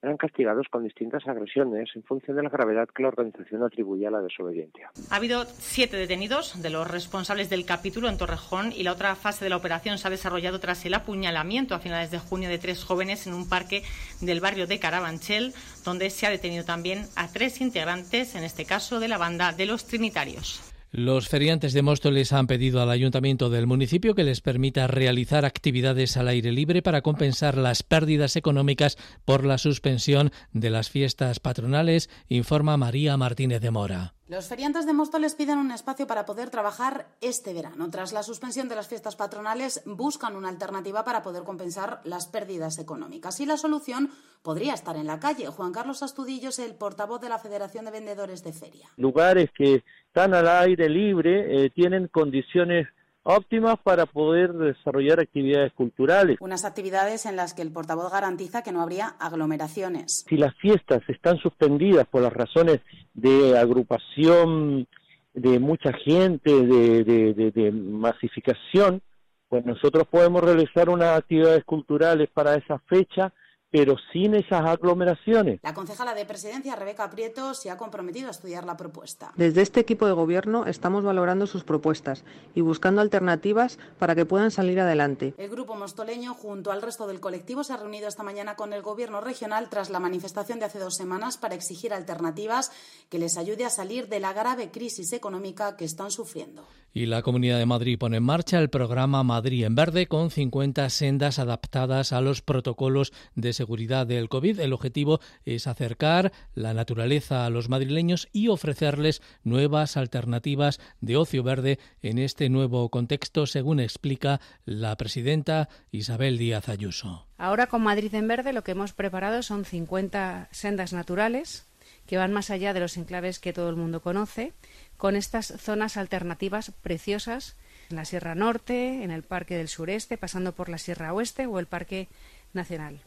[0.00, 4.12] eran castigados con distintas agresiones en función de la gravedad que la organización atribuía a
[4.12, 4.90] la desobediencia.
[5.10, 9.44] Ha habido siete detenidos de los responsables del capítulo en Torrejón y la otra fase
[9.44, 12.84] de la operación se ha desarrollado tras el apuñalamiento a finales de junio de tres
[12.84, 13.82] jóvenes en un parque
[14.20, 15.52] del barrio de Carabanchel,
[15.84, 19.66] donde se ha detenido también a tres integrantes, en este caso de la banda de
[19.66, 20.75] los Trinitarios.
[20.96, 26.16] Los feriantes de Móstoles han pedido al ayuntamiento del municipio que les permita realizar actividades
[26.16, 32.08] al aire libre para compensar las pérdidas económicas por la suspensión de las fiestas patronales,
[32.30, 34.15] informa María Martínez de Mora.
[34.28, 37.88] Los feriantes de Móstoles piden un espacio para poder trabajar este verano.
[37.90, 42.80] Tras la suspensión de las fiestas patronales, buscan una alternativa para poder compensar las pérdidas
[42.80, 43.38] económicas.
[43.38, 44.10] Y la solución
[44.42, 45.46] podría estar en la calle.
[45.46, 48.88] Juan Carlos Astudillo es el portavoz de la Federación de Vendedores de Feria.
[48.96, 52.88] Lugares que están al aire libre eh, tienen condiciones
[53.26, 56.36] óptimas para poder desarrollar actividades culturales.
[56.40, 60.24] Unas actividades en las que el portavoz garantiza que no habría aglomeraciones.
[60.28, 62.80] Si las fiestas están suspendidas por las razones
[63.14, 64.86] de agrupación
[65.34, 69.02] de mucha gente, de, de masificación,
[69.48, 73.32] pues nosotros podemos realizar unas actividades culturales para esa fecha
[73.76, 75.60] pero sin esas aglomeraciones.
[75.62, 79.32] La concejala de presidencia, Rebeca Prieto, se ha comprometido a estudiar la propuesta.
[79.36, 84.50] Desde este equipo de gobierno estamos valorando sus propuestas y buscando alternativas para que puedan
[84.50, 85.34] salir adelante.
[85.36, 88.80] El grupo mostoleño, junto al resto del colectivo, se ha reunido esta mañana con el
[88.80, 92.72] gobierno regional tras la manifestación de hace dos semanas para exigir alternativas
[93.10, 96.66] que les ayude a salir de la grave crisis económica que están sufriendo.
[96.96, 100.88] Y la Comunidad de Madrid pone en marcha el programa Madrid en Verde con 50
[100.88, 104.58] sendas adaptadas a los protocolos de seguridad del COVID.
[104.60, 111.42] El objetivo es acercar la naturaleza a los madrileños y ofrecerles nuevas alternativas de ocio
[111.42, 117.26] verde en este nuevo contexto, según explica la presidenta Isabel Díaz Ayuso.
[117.36, 121.66] Ahora con Madrid en Verde lo que hemos preparado son 50 sendas naturales
[122.06, 124.52] que van más allá de los enclaves que todo el mundo conoce,
[124.96, 127.56] con estas zonas alternativas preciosas
[127.90, 131.58] en la Sierra Norte, en el Parque del Sureste, pasando por la Sierra Oeste o
[131.58, 132.08] el Parque
[132.52, 133.00] Nacional.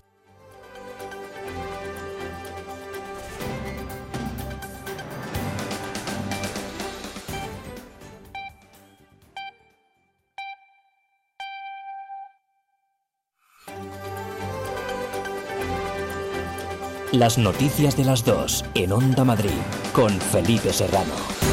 [17.12, 19.50] Las noticias de las dos en Onda Madrid
[19.94, 21.49] con Felipe Serrano.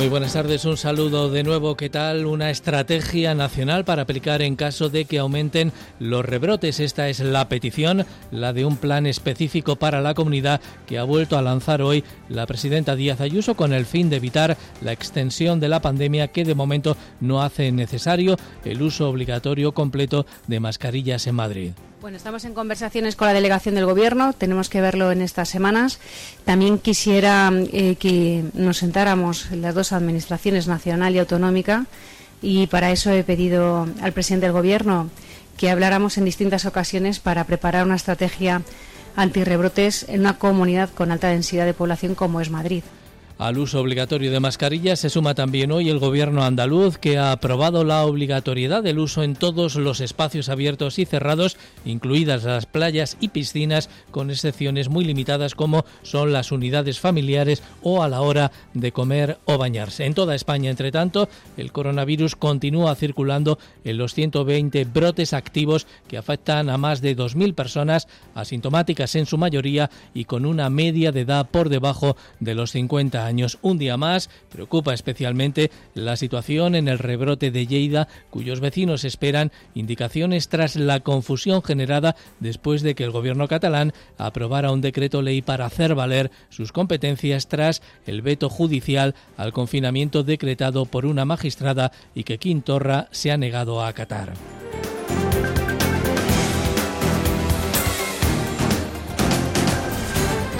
[0.00, 1.76] Muy buenas tardes, un saludo de nuevo.
[1.76, 2.24] ¿Qué tal?
[2.24, 6.80] Una estrategia nacional para aplicar en caso de que aumenten los rebrotes.
[6.80, 11.36] Esta es la petición, la de un plan específico para la comunidad que ha vuelto
[11.36, 15.68] a lanzar hoy la presidenta Díaz Ayuso con el fin de evitar la extensión de
[15.68, 21.34] la pandemia que de momento no hace necesario el uso obligatorio completo de mascarillas en
[21.34, 21.72] Madrid.
[22.00, 26.00] Bueno, estamos en conversaciones con la delegación del Gobierno, tenemos que verlo en estas semanas.
[26.46, 31.84] También quisiera eh, que nos sentáramos las dos administraciones, nacional y autonómica,
[32.40, 35.10] y para eso he pedido al presidente del Gobierno
[35.58, 38.62] que habláramos en distintas ocasiones para preparar una estrategia
[39.14, 42.82] antirrebrotes en una comunidad con alta densidad de población como es Madrid.
[43.40, 47.84] Al uso obligatorio de mascarillas se suma también hoy el gobierno andaluz que ha aprobado
[47.84, 53.28] la obligatoriedad del uso en todos los espacios abiertos y cerrados, incluidas las playas y
[53.28, 58.92] piscinas, con excepciones muy limitadas como son las unidades familiares o a la hora de
[58.92, 60.04] comer o bañarse.
[60.04, 61.26] En toda España, entre tanto,
[61.56, 67.54] el coronavirus continúa circulando en los 120 brotes activos que afectan a más de 2.000
[67.54, 72.72] personas, asintomáticas en su mayoría y con una media de edad por debajo de los
[72.72, 73.58] 50 años años.
[73.62, 79.52] Un día más preocupa especialmente la situación en el rebrote de Lleida, cuyos vecinos esperan
[79.74, 85.40] indicaciones tras la confusión generada después de que el gobierno catalán aprobara un decreto ley
[85.40, 91.92] para hacer valer sus competencias tras el veto judicial al confinamiento decretado por una magistrada
[92.14, 94.34] y que Quintorra se ha negado a acatar.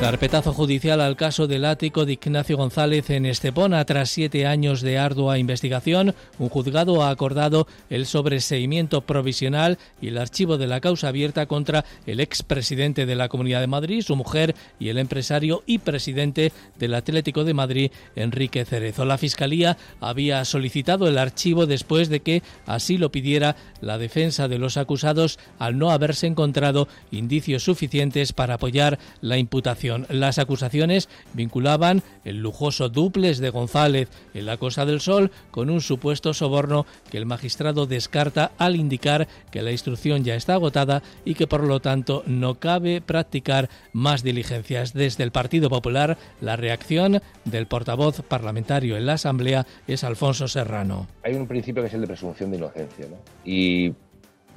[0.00, 3.84] Carpetazo judicial al caso del ático de Ignacio González en Estepona.
[3.84, 10.16] Tras siete años de ardua investigación, un juzgado ha acordado el sobreseimiento provisional y el
[10.16, 14.54] archivo de la causa abierta contra el expresidente de la Comunidad de Madrid, su mujer
[14.78, 19.04] y el empresario y presidente del Atlético de Madrid, Enrique Cerezo.
[19.04, 24.58] La Fiscalía había solicitado el archivo después de que así lo pidiera la defensa de
[24.58, 29.89] los acusados al no haberse encontrado indicios suficientes para apoyar la imputación.
[30.09, 35.81] Las acusaciones vinculaban el lujoso duples de González en la Costa del Sol con un
[35.81, 41.35] supuesto soborno que el magistrado descarta al indicar que la instrucción ya está agotada y
[41.35, 44.92] que por lo tanto no cabe practicar más diligencias.
[44.92, 51.07] Desde el Partido Popular, la reacción del portavoz parlamentario en la Asamblea es Alfonso Serrano.
[51.22, 53.07] Hay un principio que es el de presunción de inocencia
[53.44, 53.92] y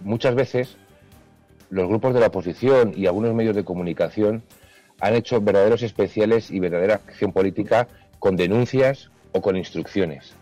[0.01, 0.77] muchas veces
[1.69, 4.43] los grupos de la oposición y algunos medios de comunicación
[5.03, 7.89] han hecho verdaderos especiales y verdadera acción política
[8.19, 10.33] con denuncias o con instrucciones.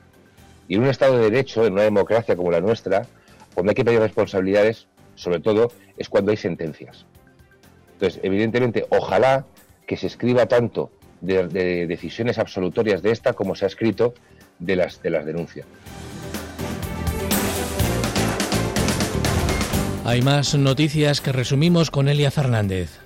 [0.67, 3.07] Y en un Estado de Derecho, en una democracia como la nuestra,
[3.55, 7.07] donde hay que pedir responsabilidades, sobre todo, es cuando hay sentencias.
[7.93, 9.47] Entonces, evidentemente, ojalá
[9.87, 14.13] que se escriba tanto de, decisiones absolutorias de esta como se ha escrito
[14.59, 15.65] de las, de las denuncias.
[20.05, 22.99] Hay más noticias que resumimos con Elia Fernández.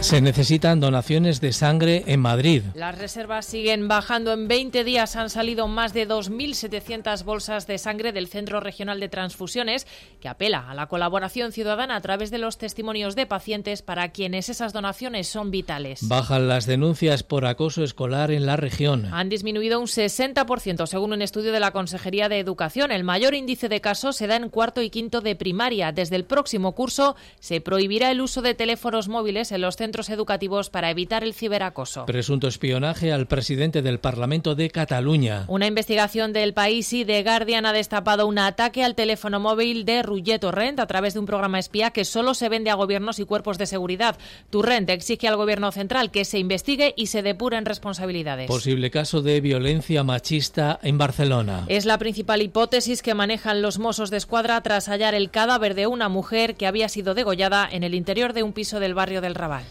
[0.00, 2.62] Se necesitan donaciones de sangre en Madrid.
[2.74, 4.32] Las reservas siguen bajando.
[4.32, 9.08] En 20 días han salido más de 2.700 bolsas de sangre del Centro Regional de
[9.08, 9.88] Transfusiones,
[10.20, 14.48] que apela a la colaboración ciudadana a través de los testimonios de pacientes para quienes
[14.48, 16.06] esas donaciones son vitales.
[16.06, 19.12] Bajan las denuncias por acoso escolar en la región.
[19.12, 22.92] Han disminuido un 60% según un estudio de la Consejería de Educación.
[22.92, 25.90] El mayor índice de casos se da en cuarto y quinto de primaria.
[25.90, 30.10] Desde el próximo curso se prohibirá el uso de teléfonos móviles en los centros centros
[30.10, 32.04] educativos para evitar el ciberacoso.
[32.04, 35.46] Presunto espionaje al presidente del Parlamento de Cataluña.
[35.48, 40.02] Una investigación del país y de Guardian ha destapado un ataque al teléfono móvil de
[40.02, 43.24] Roger Torrent a través de un programa espía que solo se vende a gobiernos y
[43.24, 44.18] cuerpos de seguridad.
[44.50, 48.46] Torrent exige al gobierno central que se investigue y se depuren responsabilidades.
[48.46, 51.64] Posible caso de violencia machista en Barcelona.
[51.68, 55.86] Es la principal hipótesis que manejan los mozos de escuadra tras hallar el cadáver de
[55.86, 59.34] una mujer que había sido degollada en el interior de un piso del barrio del
[59.34, 59.64] Raval.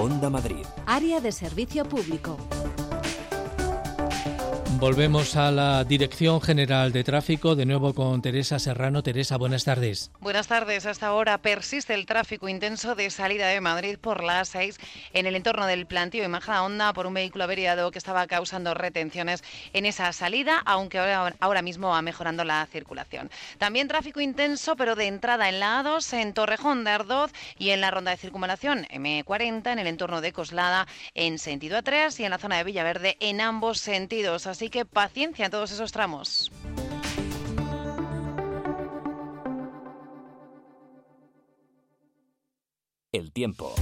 [0.00, 0.64] Onda Madrid.
[0.86, 2.38] Área de servicio público.
[4.80, 9.02] Volvemos a la Dirección General de Tráfico, de nuevo con Teresa Serrano.
[9.02, 10.10] Teresa, buenas tardes.
[10.20, 10.86] Buenas tardes.
[10.86, 14.78] Hasta ahora persiste el tráfico intenso de salida de Madrid por la A6
[15.12, 19.44] en el entorno del plantío y Onda por un vehículo averiado que estaba causando retenciones
[19.74, 23.30] en esa salida, aunque ahora, ahora mismo va mejorando la circulación.
[23.58, 27.82] También tráfico intenso, pero de entrada en la A2, en Torrejón de Ardoz y en
[27.82, 32.30] la ronda de circunvalación M40 en el entorno de Coslada en sentido A3 y en
[32.30, 34.46] la zona de Villaverde en ambos sentidos.
[34.46, 36.50] Así que paciencia en todos esos tramos.
[43.12, 43.74] El tiempo.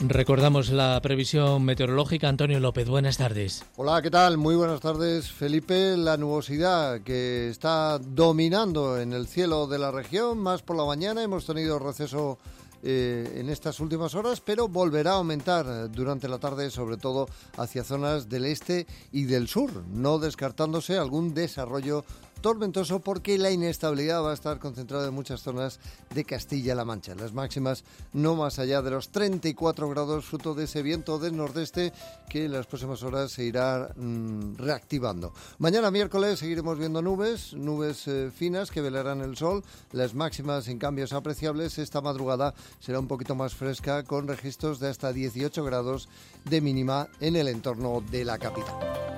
[0.00, 2.28] Recordamos la previsión meteorológica.
[2.28, 3.64] Antonio López, buenas tardes.
[3.74, 4.38] Hola, ¿qué tal?
[4.38, 5.96] Muy buenas tardes, Felipe.
[5.96, 11.24] La nubosidad que está dominando en el cielo de la región, más por la mañana
[11.24, 12.38] hemos tenido receso
[12.82, 17.84] eh, en estas últimas horas, pero volverá a aumentar durante la tarde, sobre todo hacia
[17.84, 22.04] zonas del este y del sur, no descartándose algún desarrollo
[22.40, 25.80] tormentoso porque la inestabilidad va a estar concentrada en muchas zonas
[26.14, 27.14] de Castilla-La Mancha.
[27.14, 31.92] Las máximas no más allá de los 34 grados, fruto de ese viento del nordeste
[32.28, 35.32] que en las próximas horas se irá mm, reactivando.
[35.58, 39.64] Mañana miércoles seguiremos viendo nubes, nubes eh, finas que velarán el sol.
[39.92, 41.78] Las máximas sin cambios apreciables.
[41.78, 46.08] Esta madrugada será un poquito más fresca con registros de hasta 18 grados
[46.44, 49.17] de mínima en el entorno de la capital.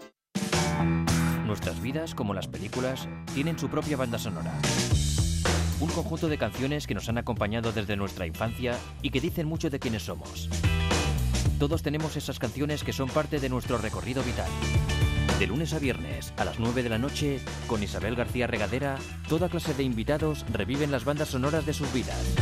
[1.51, 4.53] Nuestras vidas, como las películas, tienen su propia banda sonora.
[5.81, 9.69] Un conjunto de canciones que nos han acompañado desde nuestra infancia y que dicen mucho
[9.69, 10.47] de quiénes somos.
[11.59, 14.49] Todos tenemos esas canciones que son parte de nuestro recorrido vital.
[15.39, 18.97] De lunes a viernes, a las 9 de la noche, con Isabel García Regadera,
[19.27, 22.33] toda clase de invitados reviven las bandas sonoras de sus vidas.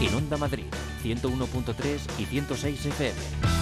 [0.00, 0.66] En Onda Madrid,
[1.02, 3.61] 101.3 y 106 FM.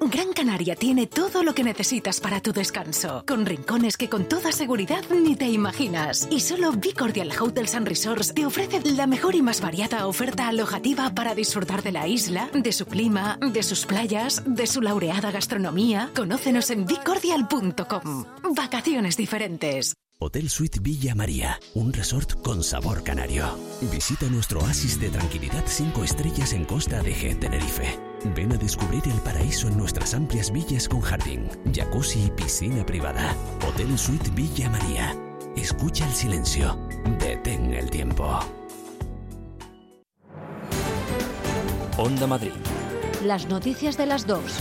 [0.00, 4.50] Gran Canaria tiene todo lo que necesitas para tu descanso, con rincones que con toda
[4.50, 6.26] seguridad ni te imaginas.
[6.30, 11.14] Y solo Bicordial Hotels and Resorts te ofrece la mejor y más variada oferta alojativa
[11.14, 16.10] para disfrutar de la isla, de su clima, de sus playas, de su laureada gastronomía.
[16.16, 18.24] Conócenos en bicordial.com.
[18.56, 19.94] Vacaciones diferentes.
[20.18, 23.58] Hotel Suite Villa María, un resort con sabor canario.
[23.92, 28.09] Visita nuestro oasis de tranquilidad 5 estrellas en Costa de G, Tenerife.
[28.24, 33.34] Ven a descubrir el paraíso en nuestras amplias villas con jardín, jacuzzi y piscina privada.
[33.66, 35.16] Hotel Suite Villa María.
[35.56, 36.76] Escucha el silencio.
[37.18, 38.38] Detén el tiempo.
[41.96, 42.52] Onda Madrid.
[43.24, 44.60] Las noticias de las dos.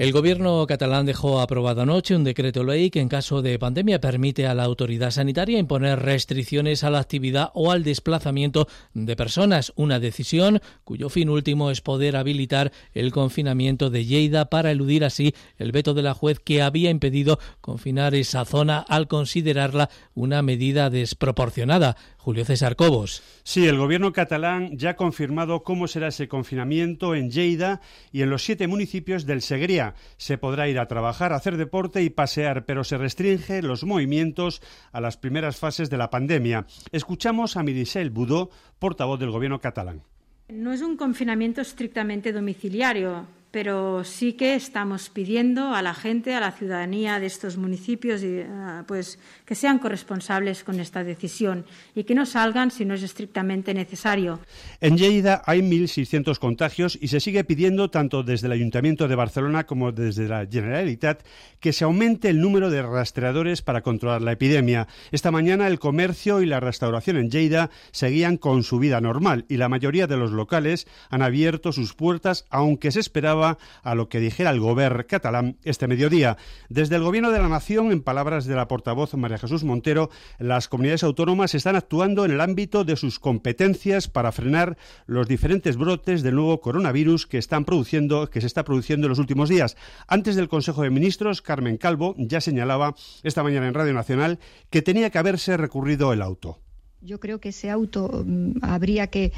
[0.00, 4.46] El gobierno catalán dejó aprobado anoche un decreto ley que en caso de pandemia permite
[4.46, 10.00] a la autoridad sanitaria imponer restricciones a la actividad o al desplazamiento de personas, una
[10.00, 15.70] decisión cuyo fin último es poder habilitar el confinamiento de Lleida para eludir así el
[15.70, 21.98] veto de la juez que había impedido confinar esa zona al considerarla una medida desproporcionada.
[22.16, 23.22] Julio César Cobos.
[23.44, 27.80] Sí, el gobierno catalán ya ha confirmado cómo será ese confinamiento en Lleida
[28.12, 29.89] y en los siete municipios del Segría.
[30.16, 34.62] Se podrá ir a trabajar, hacer deporte y pasear, pero se restringe los movimientos
[34.92, 36.66] a las primeras fases de la pandemia.
[36.92, 40.02] Escuchamos a Mirisel Budó, portavoz del gobierno catalán.
[40.48, 46.40] No es un confinamiento estrictamente domiciliario, pero sí que estamos pidiendo a la gente, a
[46.40, 49.18] la ciudadanía de estos municipios, ah, pues,
[49.50, 54.38] que sean corresponsables con esta decisión y que no salgan si no es estrictamente necesario.
[54.80, 59.66] En Lleida hay 1.600 contagios y se sigue pidiendo, tanto desde el Ayuntamiento de Barcelona
[59.66, 61.24] como desde la Generalitat,
[61.58, 64.86] que se aumente el número de rastreadores para controlar la epidemia.
[65.10, 69.56] Esta mañana el comercio y la restauración en Lleida seguían con su vida normal y
[69.56, 74.20] la mayoría de los locales han abierto sus puertas, aunque se esperaba a lo que
[74.20, 76.36] dijera el gobierno catalán este mediodía.
[76.68, 80.68] Desde el Gobierno de la Nación, en palabras de la portavoz María Jesús Montero, las
[80.68, 84.76] comunidades autónomas están actuando en el ámbito de sus competencias para frenar
[85.06, 89.18] los diferentes brotes del nuevo coronavirus que están produciendo, que se está produciendo en los
[89.18, 89.76] últimos días.
[90.06, 94.38] Antes del Consejo de Ministros, Carmen Calvo ya señalaba esta mañana en Radio Nacional
[94.70, 96.58] que tenía que haberse recurrido el auto.
[97.02, 99.32] Yo creo que ese auto mm, habría que,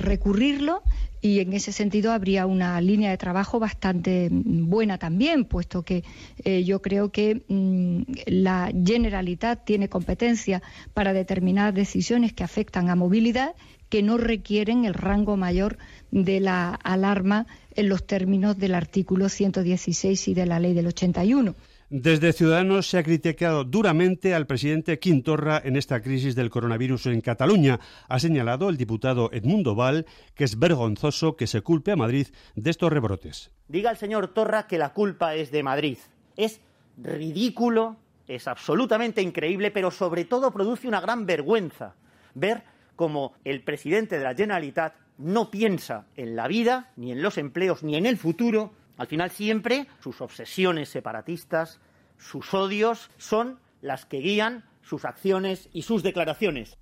[0.00, 0.82] recurrirlo
[1.20, 6.02] y en ese sentido habría una línea de trabajo bastante mm, buena también, puesto que
[6.42, 10.62] eh, yo creo que mm, la Generalitat tiene competencia
[10.94, 13.54] para determinar decisiones que afectan a movilidad
[13.88, 15.78] que no requieren el rango mayor
[16.10, 17.46] de la alarma
[17.76, 21.54] en los términos del artículo 116 y de la ley del 81.
[21.88, 27.20] Desde Ciudadanos se ha criticado duramente al presidente Quintorra en esta crisis del coronavirus en
[27.20, 27.78] Cataluña.
[28.08, 32.26] Ha señalado el diputado Edmundo Val que es vergonzoso que se culpe a Madrid
[32.56, 33.52] de estos rebrotes.
[33.68, 35.98] Diga el señor Torra que la culpa es de Madrid.
[36.36, 36.60] Es
[37.00, 41.94] ridículo, es absolutamente increíble, pero sobre todo produce una gran vergüenza
[42.34, 42.64] ver
[42.96, 47.84] cómo el presidente de la Generalitat no piensa en la vida, ni en los empleos,
[47.84, 51.80] ni en el futuro al final siempre sus obsesiones separatistas,
[52.18, 56.78] sus odios, son las que guían sus acciones y sus declaraciones.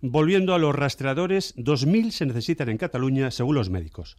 [0.00, 4.16] Volviendo a los rastreadores, 2.000 se necesitan en Cataluña, según los médicos.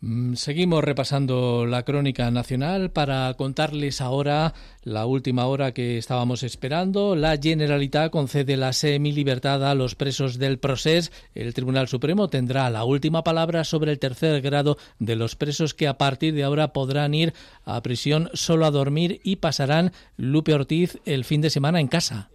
[0.00, 7.16] Mm, seguimos repasando la crónica nacional para contarles ahora la última hora que estábamos esperando.
[7.16, 11.10] La Generalitat concede la semi-libertad a los presos del proceso.
[11.34, 15.88] El Tribunal Supremo tendrá la última palabra sobre el tercer grado de los presos que
[15.88, 17.34] a partir de ahora podrán ir
[17.64, 22.30] a prisión solo a dormir y pasarán Lupe Ortiz el fin de semana en casa.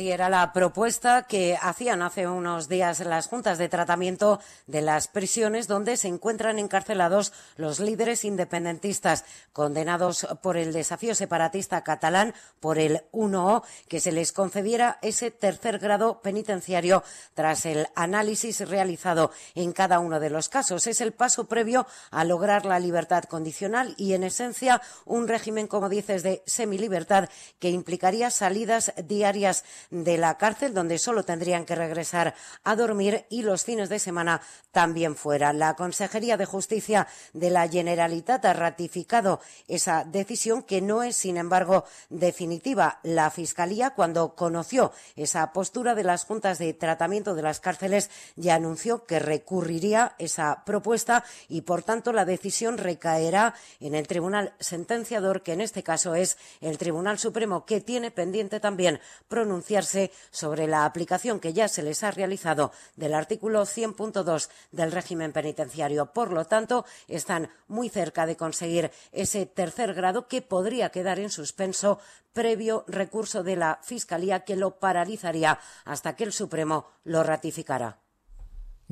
[0.00, 5.08] Sí, era la propuesta que hacían hace unos días las juntas de tratamiento de las
[5.08, 12.78] prisiones donde se encuentran encarcelados los líderes independentistas condenados por el desafío separatista catalán por
[12.78, 19.72] el 1O, que se les concediera ese tercer grado penitenciario tras el análisis realizado en
[19.72, 20.86] cada uno de los casos.
[20.86, 25.90] Es el paso previo a lograr la libertad condicional y, en esencia, un régimen, como
[25.90, 27.28] dices, de semilibertad
[27.58, 32.34] que implicaría salidas diarias de la cárcel, donde solo tendrían que regresar
[32.64, 34.40] a dormir y los fines de semana
[34.72, 35.52] también fuera.
[35.52, 41.36] La Consejería de Justicia de la Generalitat ha ratificado esa decisión que no es, sin
[41.36, 43.00] embargo, definitiva.
[43.02, 48.54] La Fiscalía, cuando conoció esa postura de las juntas de tratamiento de las cárceles, ya
[48.54, 55.42] anunció que recurriría esa propuesta y, por tanto, la decisión recaerá en el Tribunal Sentenciador,
[55.42, 60.84] que en este caso es el Tribunal Supremo, que tiene pendiente también pronunciar sobre la
[60.84, 66.12] aplicación que ya se les ha realizado del artículo 100.2 del régimen penitenciario.
[66.12, 71.30] Por lo tanto, están muy cerca de conseguir ese tercer grado que podría quedar en
[71.30, 71.98] suspenso
[72.32, 77.98] previo recurso de la Fiscalía que lo paralizaría hasta que el Supremo lo ratificara.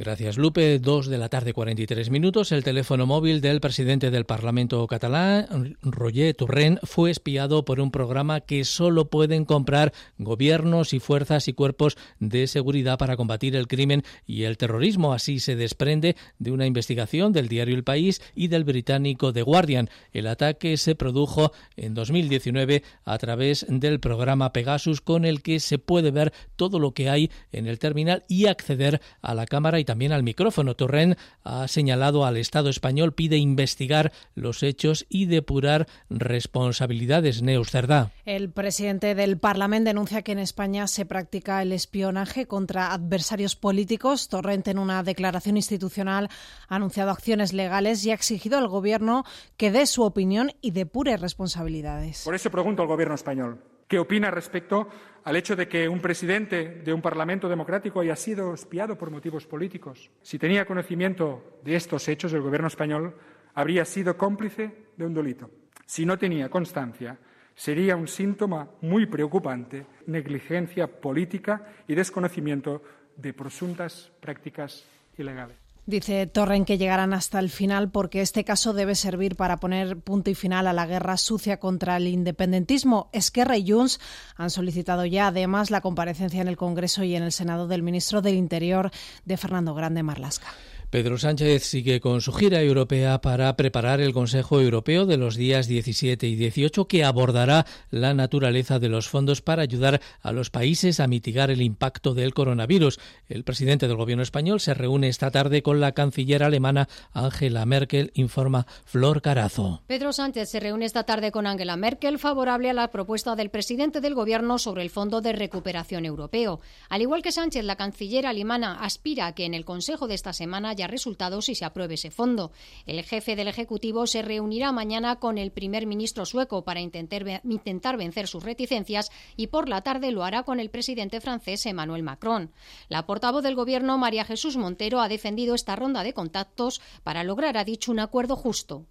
[0.01, 0.79] Gracias, Lupe.
[0.79, 2.53] Dos de la tarde, 43 minutos.
[2.53, 8.41] El teléfono móvil del presidente del Parlamento catalán, Roger Turren, fue espiado por un programa
[8.41, 14.05] que solo pueden comprar gobiernos y fuerzas y cuerpos de seguridad para combatir el crimen
[14.25, 15.13] y el terrorismo.
[15.13, 19.91] Así se desprende de una investigación del diario El País y del británico The Guardian.
[20.13, 25.81] El ataque se produjo en 2019 a través del programa Pegasus, con el que se
[25.81, 29.88] puede ver todo lo que hay en el terminal y acceder a la cámara y
[29.89, 30.77] también al micrófono.
[30.77, 37.41] Torren ha señalado al Estado español, pide investigar los hechos y depurar responsabilidades.
[37.41, 38.13] Neus Cerdá.
[38.27, 44.29] El presidente del Parlamento denuncia que en España se practica el espionaje contra adversarios políticos.
[44.29, 46.29] Torrent, en una declaración institucional,
[46.69, 49.25] ha anunciado acciones legales y ha exigido al Gobierno
[49.57, 52.25] que dé su opinión y depure responsabilidades.
[52.25, 53.59] Por eso pregunto al Gobierno español.
[53.89, 54.87] ¿Qué opina respecto
[55.25, 59.47] al hecho de que un presidente de un Parlamento democrático haya sido espiado por motivos
[59.47, 60.11] políticos?
[60.23, 63.15] Si tenía conocimiento de estos hechos, el Gobierno español
[63.55, 65.51] habría sido cómplice de un delito.
[65.87, 67.19] Si no tenía constancia,
[67.55, 72.83] sería un síntoma muy preocupante, negligencia política y desconocimiento
[73.17, 74.87] de presuntas prácticas
[75.17, 75.58] ilegales.
[75.89, 80.29] Dice Torren que llegarán hasta el final porque este caso debe servir para poner punto
[80.29, 83.09] y final a la guerra sucia contra el independentismo.
[83.15, 83.99] Esquerra y Junts
[84.37, 88.21] han solicitado ya además la comparecencia en el Congreso y en el Senado del ministro
[88.21, 88.91] del Interior
[89.25, 90.49] de Fernando Grande Marlasca.
[90.91, 95.67] Pedro Sánchez sigue con su gira europea para preparar el Consejo Europeo de los días
[95.67, 100.99] 17 y 18 que abordará la naturaleza de los fondos para ayudar a los países
[100.99, 102.99] a mitigar el impacto del coronavirus.
[103.29, 108.11] El presidente del gobierno español se reúne esta tarde con la canciller alemana Angela Merkel,
[108.15, 109.83] informa Flor Carazo.
[109.87, 114.01] Pedro Sánchez se reúne esta tarde con Angela Merkel favorable a la propuesta del presidente
[114.01, 116.61] del gobierno sobre el Fondo de Recuperación Europeo.
[116.89, 120.33] Al igual que Sánchez, la canciller alemana aspira a que en el Consejo de esta
[120.33, 122.53] semana resultados si se apruebe ese fondo.
[122.87, 127.97] El jefe del Ejecutivo se reunirá mañana con el primer ministro sueco para intentar, intentar
[127.97, 132.53] vencer sus reticencias y por la tarde lo hará con el presidente francés Emmanuel Macron.
[132.89, 137.57] La portavoz del Gobierno, María Jesús Montero, ha defendido esta ronda de contactos para lograr,
[137.57, 138.87] ha dicho, un acuerdo justo.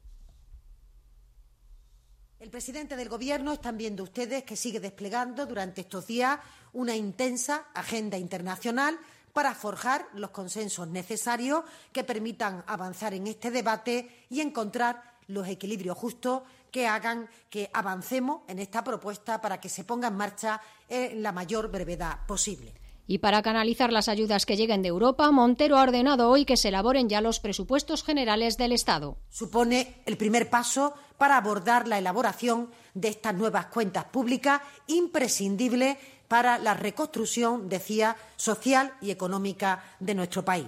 [2.39, 6.39] El presidente del Gobierno están viendo ustedes que sigue desplegando durante estos días
[6.71, 8.99] una intensa agenda internacional
[9.37, 15.95] para forjar los consensos necesarios que permitan avanzar en este debate y encontrar los equilibrios
[15.95, 20.59] justos que hagan que avancemos en esta propuesta para que se ponga en marcha
[20.89, 22.73] en la mayor brevedad posible.
[23.05, 26.69] Y para canalizar las ayudas que lleguen de Europa, Montero ha ordenado hoy que se
[26.69, 29.17] elaboren ya los presupuestos generales del Estado.
[29.29, 35.97] Supone el primer paso para abordar la elaboración de estas nuevas cuentas públicas imprescindibles
[36.27, 40.67] para la reconstrucción, decía, social y económica de nuestro país.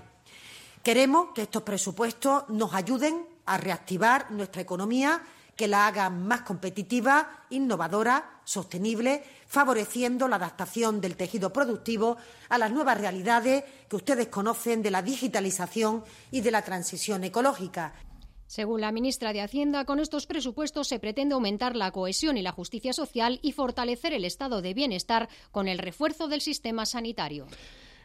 [0.84, 5.22] Queremos que estos presupuestos nos ayuden a reactivar nuestra economía,
[5.56, 12.16] que la hagan más competitiva, innovadora, sostenible, favoreciendo la adaptación del tejido productivo
[12.48, 17.94] a las nuevas realidades que ustedes conocen de la digitalización y de la transición ecológica.
[18.50, 22.52] Según la ministra de Hacienda, con estos presupuestos se pretende aumentar la cohesión y la
[22.52, 27.46] justicia social y fortalecer el estado de bienestar con el refuerzo del sistema sanitario.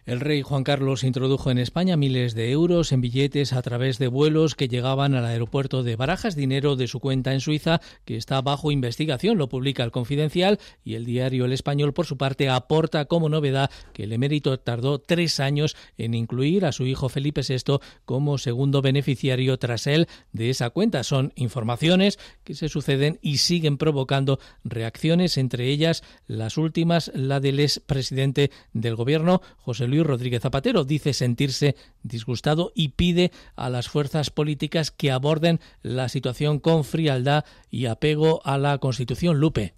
[0.07, 4.09] El rey Juan Carlos introdujo en España miles de euros en billetes a través de
[4.09, 8.43] vuelos que llegaban al aeropuerto de Barajas, dinero de su cuenta en Suiza que está
[8.43, 13.07] bajo investigación, lo publica el Confidencial y el diario El Español por su parte aporta
[13.07, 17.79] como novedad que el emérito tardó tres años en incluir a su hijo Felipe VI
[18.05, 21.03] como segundo beneficiario tras él de esa cuenta.
[21.03, 27.59] Son informaciones que se suceden y siguen provocando reacciones, entre ellas las últimas, la del
[27.59, 34.31] expresidente del gobierno, José Luis Rodríguez Zapatero dice sentirse disgustado y pide a las fuerzas
[34.31, 39.39] políticas que aborden la situación con frialdad y apego a la Constitución.
[39.39, 39.75] Lupe.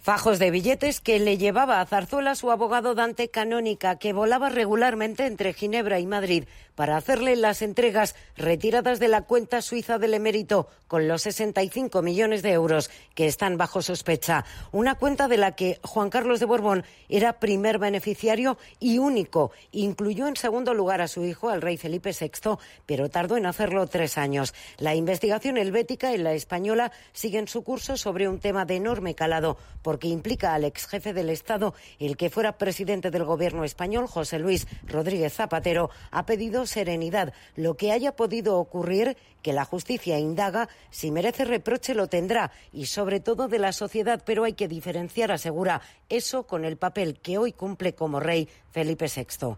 [0.00, 5.26] Fajos de billetes que le llevaba a Zarzuela su abogado Dante Canónica, que volaba regularmente
[5.26, 6.44] entre Ginebra y Madrid
[6.78, 12.42] para hacerle las entregas retiradas de la cuenta suiza del emérito con los 65 millones
[12.42, 14.44] de euros que están bajo sospecha.
[14.70, 19.50] Una cuenta de la que Juan Carlos de Borbón era primer beneficiario y único.
[19.72, 23.88] Incluyó en segundo lugar a su hijo, al rey Felipe VI, pero tardó en hacerlo
[23.88, 24.54] tres años.
[24.78, 29.58] La investigación helvética y la española siguen su curso sobre un tema de enorme calado,
[29.88, 34.38] porque implica al ex jefe del Estado, el que fuera presidente del gobierno español, José
[34.38, 37.32] Luis Rodríguez Zapatero, ha pedido serenidad.
[37.56, 42.84] Lo que haya podido ocurrir, que la justicia indaga, si merece reproche lo tendrá, y
[42.84, 45.80] sobre todo de la sociedad, pero hay que diferenciar, asegura,
[46.10, 49.56] eso con el papel que hoy cumple como rey Felipe VI.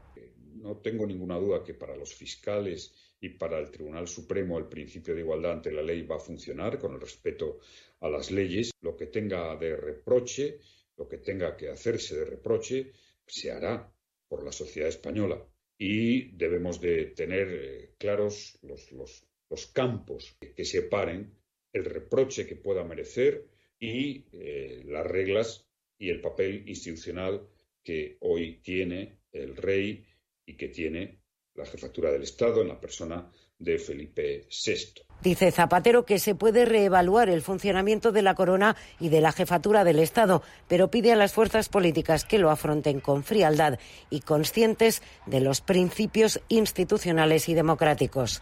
[0.62, 5.14] No tengo ninguna duda que para los fiscales y para el Tribunal Supremo el principio
[5.14, 7.58] de igualdad ante la ley va a funcionar con el respeto
[8.00, 8.70] a las leyes.
[8.80, 10.58] Lo que tenga de reproche,
[10.96, 12.92] lo que tenga que hacerse de reproche,
[13.26, 13.92] se hará
[14.28, 15.44] por la sociedad española
[15.76, 19.26] y debemos de tener eh, claros los,
[19.72, 21.34] campos que separen
[21.72, 23.46] el reproche que pueda merecer
[23.78, 25.66] y eh, las reglas
[25.98, 27.48] y el papel institucional
[27.82, 30.06] que hoy tiene el rey
[30.46, 31.19] y que tiene
[31.60, 35.02] la jefatura del Estado en la persona de Felipe VI.
[35.22, 39.84] Dice Zapatero que se puede reevaluar el funcionamiento de la corona y de la jefatura
[39.84, 45.02] del Estado, pero pide a las fuerzas políticas que lo afronten con frialdad y conscientes
[45.26, 48.40] de los principios institucionales y democráticos.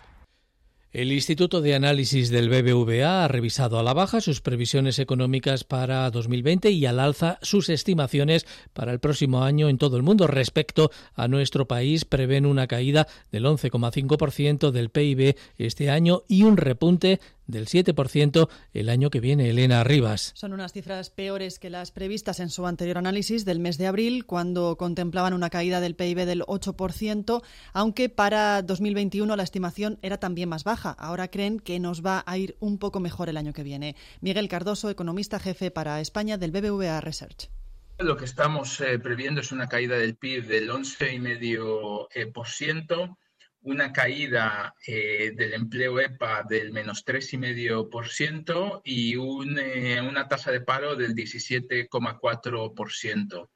[0.90, 6.10] El Instituto de Análisis del BBVA ha revisado a la baja sus previsiones económicas para
[6.10, 10.26] 2020 y al alza sus estimaciones para el próximo año en todo el mundo.
[10.26, 16.56] Respecto a nuestro país, prevén una caída del 11,5% del PIB este año y un
[16.56, 19.50] repunte del 7% el año que viene.
[19.50, 20.32] Elena Rivas.
[20.34, 24.26] Son unas cifras peores que las previstas en su anterior análisis del mes de abril,
[24.26, 30.48] cuando contemplaban una caída del PIB del 8%, aunque para 2021 la estimación era también
[30.48, 30.77] más baja.
[30.84, 33.94] Ahora creen que nos va a ir un poco mejor el año que viene.
[34.20, 37.50] Miguel Cardoso, economista jefe para España del BBVA Research.
[37.98, 43.16] Lo que estamos eh, previendo es una caída del PIB del 11,5%,
[43.62, 50.60] una caída eh, del empleo EPA del menos 3,5% y un, eh, una tasa de
[50.60, 53.48] paro del 17,4%.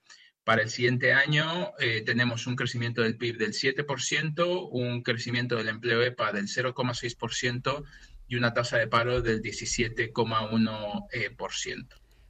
[0.44, 5.68] Para el siguiente año eh, tenemos un crecimiento del PIB del 7%, un crecimiento del
[5.68, 7.84] empleo EPA del 0,6%
[8.26, 11.86] y una tasa de paro del 17,1%.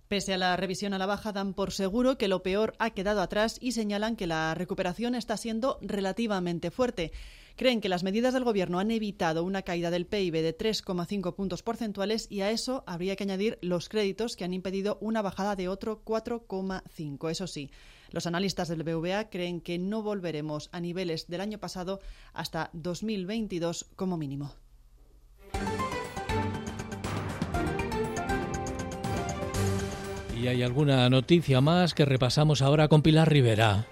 [0.08, 3.22] Pese a la revisión a la baja, dan por seguro que lo peor ha quedado
[3.22, 7.12] atrás y señalan que la recuperación está siendo relativamente fuerte.
[7.56, 11.62] Creen que las medidas del Gobierno han evitado una caída del PIB de 3,5 puntos
[11.62, 15.68] porcentuales y a eso habría que añadir los créditos que han impedido una bajada de
[15.68, 17.30] otro 4,5.
[17.30, 17.70] Eso sí,
[18.12, 22.00] los analistas del BVA creen que no volveremos a niveles del año pasado
[22.32, 24.54] hasta 2022 como mínimo.
[30.40, 33.86] Y hay alguna noticia más que repasamos ahora con Pilar Rivera.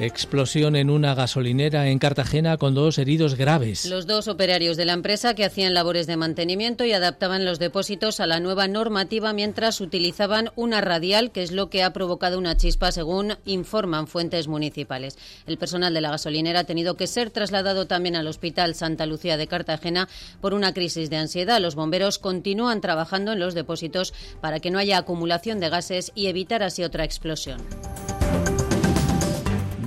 [0.00, 3.86] Explosión en una gasolinera en Cartagena con dos heridos graves.
[3.86, 8.18] Los dos operarios de la empresa que hacían labores de mantenimiento y adaptaban los depósitos
[8.18, 12.56] a la nueva normativa mientras utilizaban una radial, que es lo que ha provocado una
[12.56, 15.16] chispa, según informan fuentes municipales.
[15.46, 19.36] El personal de la gasolinera ha tenido que ser trasladado también al Hospital Santa Lucía
[19.36, 20.08] de Cartagena
[20.40, 21.60] por una crisis de ansiedad.
[21.60, 26.26] Los bomberos continúan trabajando en los depósitos para que no haya acumulación de gases y
[26.26, 27.58] evitar así otra explosión.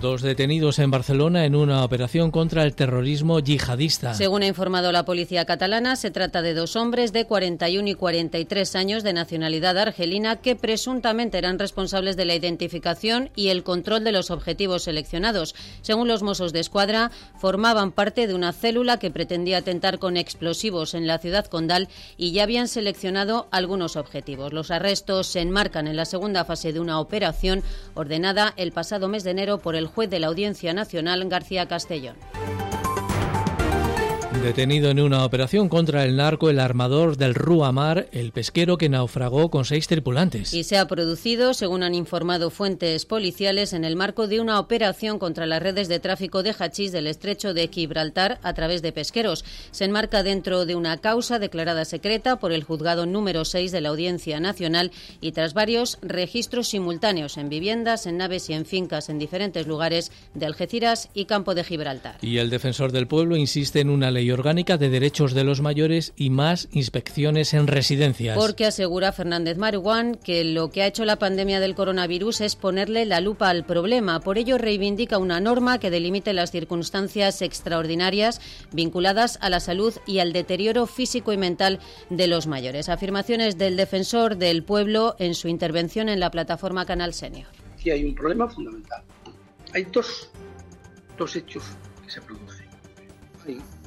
[0.02, 4.14] Dos detenidos en Barcelona en una operación contra el terrorismo yihadista.
[4.14, 8.76] Según ha informado la policía catalana, se trata de dos hombres de 41 y 43
[8.76, 14.12] años de nacionalidad argelina que presuntamente eran responsables de la identificación y el control de
[14.12, 15.56] los objetivos seleccionados.
[15.82, 20.94] Según los Mossos de Escuadra, formaban parte de una célula que pretendía atentar con explosivos
[20.94, 21.88] en la ciudad condal
[22.18, 24.54] y ya habían seleccionado algunos objetivos.
[24.54, 27.64] Los arrestos se enmarcan en la segunda fase de una operación
[27.96, 32.16] ordenada el pasado mes de enero por el juez de la Audiencia Nacional, García Castellón.
[34.48, 39.50] Detenido en una operación contra el narco, el armador del Ruamar, el pesquero que naufragó
[39.50, 40.54] con seis tripulantes.
[40.54, 45.20] Y se ha producido, según han informado fuentes policiales, en el marco de una operación
[45.20, 49.44] contra las redes de tráfico de hachís del estrecho de Gibraltar a través de pesqueros.
[49.72, 53.90] Se enmarca dentro de una causa declarada secreta por el juzgado número 6 de la
[53.90, 59.20] Audiencia Nacional y tras varios registros simultáneos en viviendas, en naves y en fincas en
[59.20, 62.16] diferentes lugares de Algeciras y Campo de Gibraltar.
[62.22, 66.14] Y el defensor del pueblo insiste en una ley orgánica de derechos de los mayores
[66.16, 68.38] y más inspecciones en residencias.
[68.38, 73.06] Porque asegura Fernández Maruán que lo que ha hecho la pandemia del coronavirus es ponerle
[73.06, 74.20] la lupa al problema.
[74.20, 78.40] Por ello reivindica una norma que delimite las circunstancias extraordinarias
[78.72, 81.80] vinculadas a la salud y al deterioro físico y mental
[82.10, 82.90] de los mayores.
[82.90, 87.48] Afirmaciones del defensor del pueblo en su intervención en la plataforma Canal Senior.
[87.74, 89.04] Aquí hay un problema fundamental.
[89.74, 90.30] Hay dos,
[91.18, 91.64] dos hechos
[92.04, 92.47] que se producen.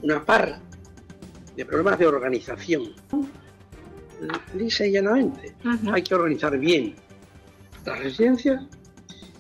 [0.03, 0.61] Una parra
[1.57, 2.93] de problemas de organización.
[4.55, 5.55] Lisa y llanamente.
[5.93, 6.95] Hay que organizar bien
[7.85, 8.63] las residencias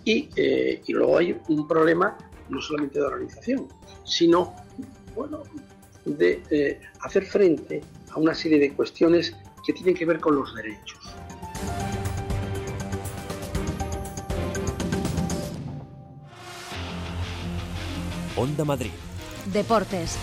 [0.05, 2.17] y, eh, y, luego hay un problema
[2.49, 3.69] no solamente de organización,
[4.05, 4.55] sino
[5.15, 5.43] bueno,
[6.05, 9.37] de eh, hacer frente a una serie de cuestiones
[9.67, 10.99] que tienen que ver con los derechos.
[18.37, 18.91] Onda Madrid.
[19.53, 20.17] Deportes.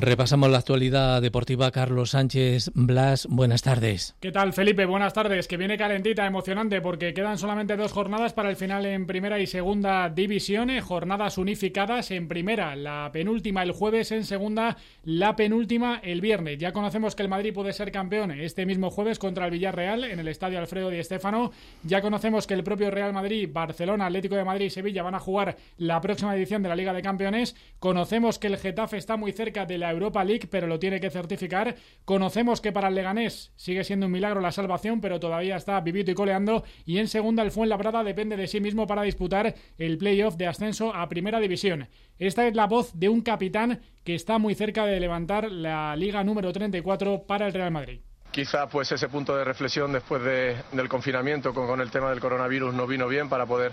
[0.00, 1.70] Repasamos la actualidad deportiva.
[1.70, 4.14] Carlos Sánchez Blas, buenas tardes.
[4.20, 4.84] ¿Qué tal, Felipe?
[4.84, 5.48] Buenas tardes.
[5.48, 9.46] Que viene calentita, emocionante, porque quedan solamente dos jornadas para el final en primera y
[9.46, 10.70] segunda división.
[10.70, 16.58] Eh, jornadas unificadas en primera, la penúltima el jueves, en segunda, la penúltima el viernes.
[16.58, 20.18] Ya conocemos que el Madrid puede ser campeón este mismo jueves contra el Villarreal en
[20.18, 21.52] el estadio Alfredo Di Stéfano.
[21.82, 25.20] Ya conocemos que el propio Real Madrid, Barcelona, Atlético de Madrid y Sevilla van a
[25.20, 27.56] jugar la próxima edición de la Liga de Campeones.
[27.78, 31.00] Conocemos que el Getafe está muy cerca de la la Europa League, pero lo tiene
[31.00, 31.76] que certificar.
[32.04, 36.10] Conocemos que para el Leganés sigue siendo un milagro la salvación, pero todavía está vivito
[36.10, 36.64] y coleando.
[36.84, 40.94] Y en segunda, el Fuenlabrada depende de sí mismo para disputar el playoff de ascenso
[40.94, 41.88] a Primera División.
[42.18, 46.24] Esta es la voz de un capitán que está muy cerca de levantar la Liga
[46.24, 48.00] número 34 para el Real Madrid.
[48.32, 52.74] Quizá pues ese punto de reflexión después del confinamiento con, con el tema del coronavirus
[52.74, 53.72] no vino bien para poder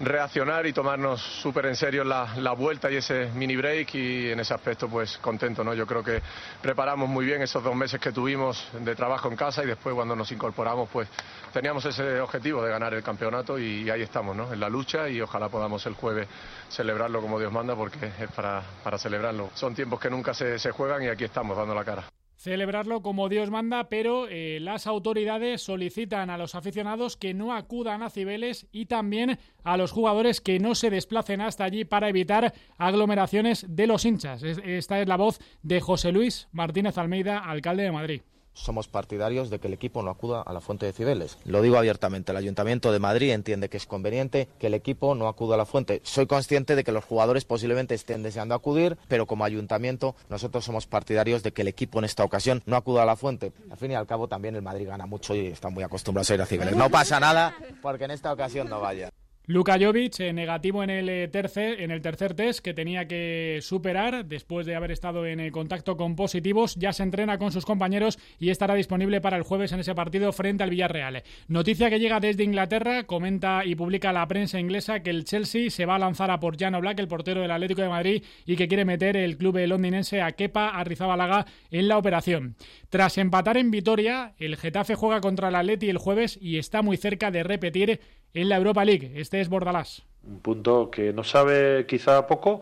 [0.00, 4.40] reaccionar y tomarnos súper en serio la, la, vuelta y ese mini break y en
[4.40, 5.74] ese aspecto pues contento, ¿no?
[5.74, 6.20] Yo creo que
[6.60, 10.16] preparamos muy bien esos dos meses que tuvimos de trabajo en casa y después cuando
[10.16, 11.08] nos incorporamos pues
[11.52, 14.52] teníamos ese objetivo de ganar el campeonato y ahí estamos, ¿no?
[14.52, 16.28] En la lucha y ojalá podamos el jueves
[16.68, 19.50] celebrarlo como Dios manda porque es para, para celebrarlo.
[19.54, 22.04] Son tiempos que nunca se, se juegan y aquí estamos dando la cara
[22.42, 28.02] celebrarlo como Dios manda, pero eh, las autoridades solicitan a los aficionados que no acudan
[28.02, 32.52] a Cibeles y también a los jugadores que no se desplacen hasta allí para evitar
[32.78, 34.42] aglomeraciones de los hinchas.
[34.42, 38.22] Esta es la voz de José Luis Martínez Almeida, alcalde de Madrid
[38.54, 41.38] somos partidarios de que el equipo no acuda a la fuente de Cibeles.
[41.44, 45.28] Lo digo abiertamente, el Ayuntamiento de Madrid entiende que es conveniente que el equipo no
[45.28, 46.00] acuda a la fuente.
[46.04, 50.86] Soy consciente de que los jugadores posiblemente estén deseando acudir, pero como ayuntamiento nosotros somos
[50.86, 53.52] partidarios de que el equipo en esta ocasión no acuda a la fuente.
[53.70, 56.34] Al fin y al cabo también el Madrid gana mucho y están muy acostumbrados a
[56.34, 56.76] ir a Cibeles.
[56.76, 59.10] No pasa nada porque en esta ocasión no vaya.
[59.46, 63.58] Luka Jovic, eh, negativo en el, eh, tercer, en el tercer test que tenía que
[63.60, 67.66] superar después de haber estado en eh, contacto con positivos, ya se entrena con sus
[67.66, 71.24] compañeros y estará disponible para el jueves en ese partido frente al Villarreal.
[71.48, 75.86] Noticia que llega desde Inglaterra, comenta y publica la prensa inglesa que el Chelsea se
[75.86, 78.68] va a lanzar a por Jan Black, el portero del Atlético de Madrid, y que
[78.68, 82.54] quiere meter el club londinense a Kepa Arrizabalaga en la operación.
[82.90, 86.96] Tras empatar en Vitoria, el Getafe juega contra el Atleti el jueves y está muy
[86.96, 88.00] cerca de repetir
[88.34, 89.12] en la Europa League.
[89.14, 90.04] Este es Bordalás.
[90.24, 92.60] Un punto que no sabe quizá poco,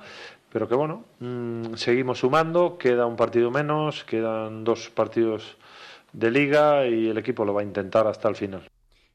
[0.52, 5.56] pero que bueno, mm, seguimos sumando, queda un partido menos, quedan dos partidos
[6.12, 8.62] de liga y el equipo lo va a intentar hasta el final.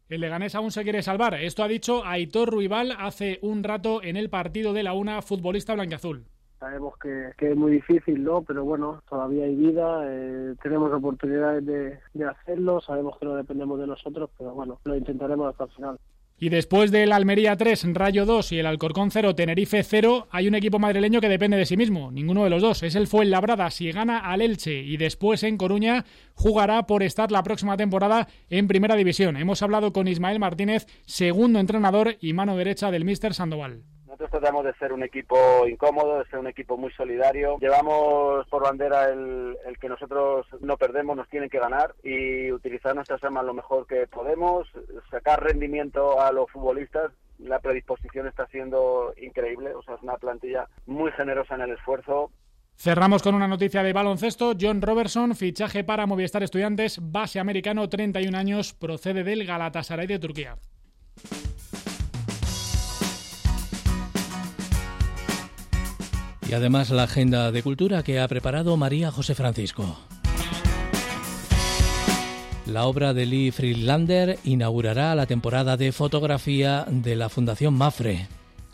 [0.08, 1.34] El Leganés aún se quiere salvar.
[1.34, 5.74] Esto ha dicho Aitor Ruibal hace un rato en el partido de la UNA futbolista
[5.74, 6.24] blanqueazul.
[6.60, 8.44] Sabemos que, es muy difícil, ¿no?
[8.44, 13.80] Pero bueno, todavía hay vida, eh, tenemos oportunidades de, de hacerlo, sabemos que no dependemos
[13.80, 16.00] de nosotros, pero bueno, lo intentaremos hasta el final.
[16.38, 20.56] Y después del Almería 3, Rayo 2 y el Alcorcón 0, Tenerife 0, hay un
[20.56, 22.12] equipo madrileño que depende de sí mismo.
[22.12, 22.84] Ninguno de los dos.
[22.84, 23.72] Es el Fuenlabrada.
[23.72, 28.68] Si gana al Elche y después en Coruña, jugará por estar la próxima temporada en
[28.68, 29.38] Primera División.
[29.38, 33.84] Hemos hablado con Ismael Martínez, segundo entrenador y mano derecha del Míster Sandoval.
[34.16, 37.58] Nosotros tratamos de ser un equipo incómodo, de ser un equipo muy solidario.
[37.60, 43.22] Llevamos por bandera el, que nosotros no perdemos, nos tienen que ganar y utilizar nuestras
[43.26, 44.70] armas lo mejor que podemos,
[45.12, 47.12] sacar rendimiento a los futbolistas.
[47.40, 52.32] La predisposición está siendo increíble, o sea, es una plantilla muy generosa en el esfuerzo.
[52.78, 54.54] Cerramos con una noticia de baloncesto.
[54.58, 60.56] John Robertson, fichaje para Movistar Estudiantes, base americano, 31 años, procede del Galatasaray de Turquía.
[66.48, 69.98] Y además la agenda de cultura que ha preparado María José Francisco.
[72.66, 78.28] La obra de Lee Friedlander inaugurará la temporada de fotografía de la Fundación Mafre.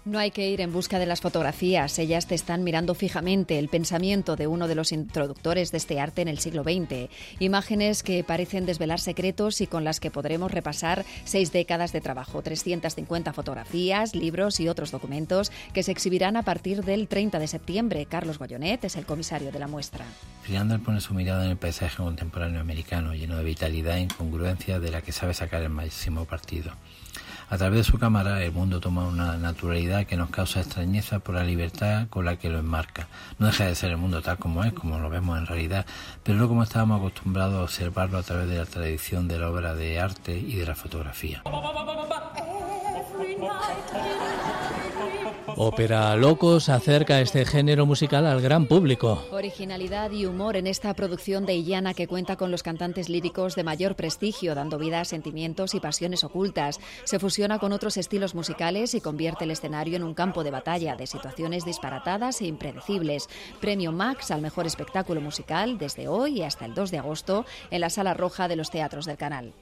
[0.04, 3.70] No hay que ir en busca de las fotografías, ellas te están mirando fijamente el
[3.70, 7.12] pensamiento de uno de los introductores de este arte en el siglo XX.
[7.38, 12.42] Imágenes que parecen desvelar secretos y con las que podremos repasar seis décadas de trabajo,
[12.42, 18.08] 350 fotografías, libros y otros documentos que se exhibirán a partir del 30 de septiembre.
[18.08, 20.06] Carlos Goyonet es el comisario de la muestra.
[20.42, 24.90] Friander pone su mirada en el paisaje contemporáneo americano, lleno de vitalidad e incongruencia de
[24.90, 26.72] la que sabe sacar el máximo partido.
[27.52, 31.36] A través de su cámara el mundo toma una naturalidad que nos causa extrañeza por
[31.36, 33.10] la libertad con la que lo enmarca.
[33.40, 35.86] No deja de ser el mundo tal como es, como lo vemos en realidad,
[36.24, 39.76] pero no como estábamos acostumbrados a observarlo a través de la tradición de la obra
[39.76, 41.44] de arte y de la fotografía.
[45.58, 49.24] Ópera Locos acerca este género musical al gran público.
[49.32, 53.64] Originalidad y humor en esta producción de Illana que cuenta con los cantantes líricos de
[53.64, 56.80] mayor prestigio, dando vida a sentimientos y pasiones ocultas.
[57.04, 60.96] Se fusiona con otros estilos musicales y convierte el escenario en un campo de batalla
[60.96, 63.30] de situaciones disparatadas e impredecibles.
[63.60, 67.90] Premio Max al mejor espectáculo musical desde hoy hasta el 2 de agosto en la
[67.90, 69.54] Sala Roja de los Teatros del Canal.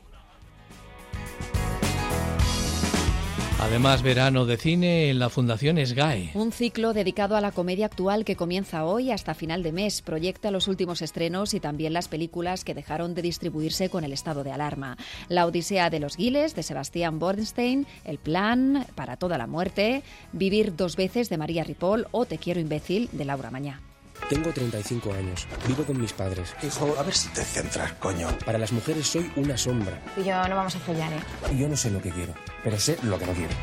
[3.61, 6.31] Además, verano de cine en la Fundación SGAE.
[6.33, 10.01] Un ciclo dedicado a la comedia actual que comienza hoy hasta final de mes.
[10.01, 14.45] Proyecta los últimos estrenos y también las películas que dejaron de distribuirse con el estado
[14.45, 14.97] de alarma.
[15.27, 20.77] La Odisea de los Giles de Sebastián Bornstein, El Plan para toda la muerte, Vivir
[20.77, 23.81] dos veces de María Ripoll o Te quiero imbécil de Laura Mañá.
[24.27, 25.47] Tengo 35 años.
[25.67, 26.55] Vivo con mis padres.
[26.63, 28.27] Hijo, a ver si te centras, coño.
[28.45, 30.01] Para las mujeres soy una sombra.
[30.17, 31.55] Y yo no vamos a follar, ¿eh?
[31.57, 33.53] Yo no sé lo que quiero, pero sé lo que no quiero.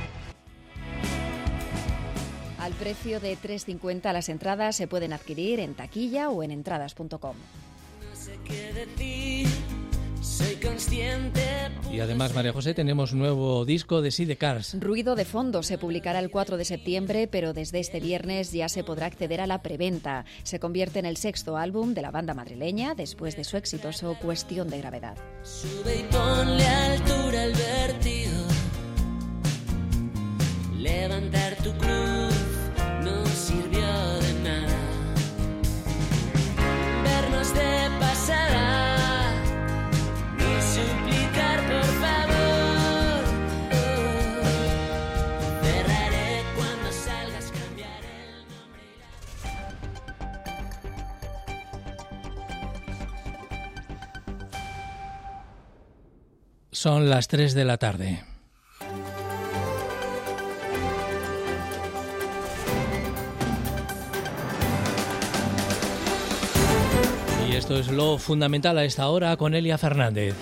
[2.59, 7.37] Al precio de 3.50 las entradas se pueden adquirir en taquilla o en entradas.com.
[7.37, 9.47] No sé qué decir,
[10.27, 11.43] soy consciente.
[11.93, 14.77] Y además, María José, tenemos nuevo disco de Sí Cars.
[14.81, 18.83] Ruido de fondo se publicará el 4 de septiembre, pero desde este viernes ya se
[18.85, 20.25] podrá acceder a la preventa.
[20.43, 24.69] Se convierte en el sexto álbum de la banda madrileña después de su exitoso Cuestión
[24.69, 25.17] de Gravedad.
[25.43, 28.33] Sube y ponle altura al vértigo.
[30.77, 32.35] Levantar tu cruz
[33.03, 33.87] no sirvió
[34.21, 34.77] de nada.
[37.05, 38.86] Vernos de pasada,
[56.77, 58.23] Son las 3 de la tarde.
[67.49, 70.35] Y esto es lo fundamental a esta hora con Elia Fernández.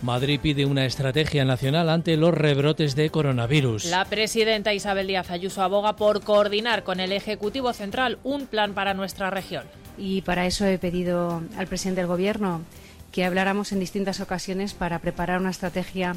[0.00, 3.84] Madrid pide una estrategia nacional ante los rebrotes de coronavirus.
[3.84, 8.94] La presidenta Isabel Díaz Ayuso aboga por coordinar con el Ejecutivo Central un plan para
[8.94, 9.83] nuestra región.
[9.96, 12.62] Y para eso he pedido al presidente del Gobierno
[13.12, 16.16] que habláramos en distintas ocasiones para preparar una estrategia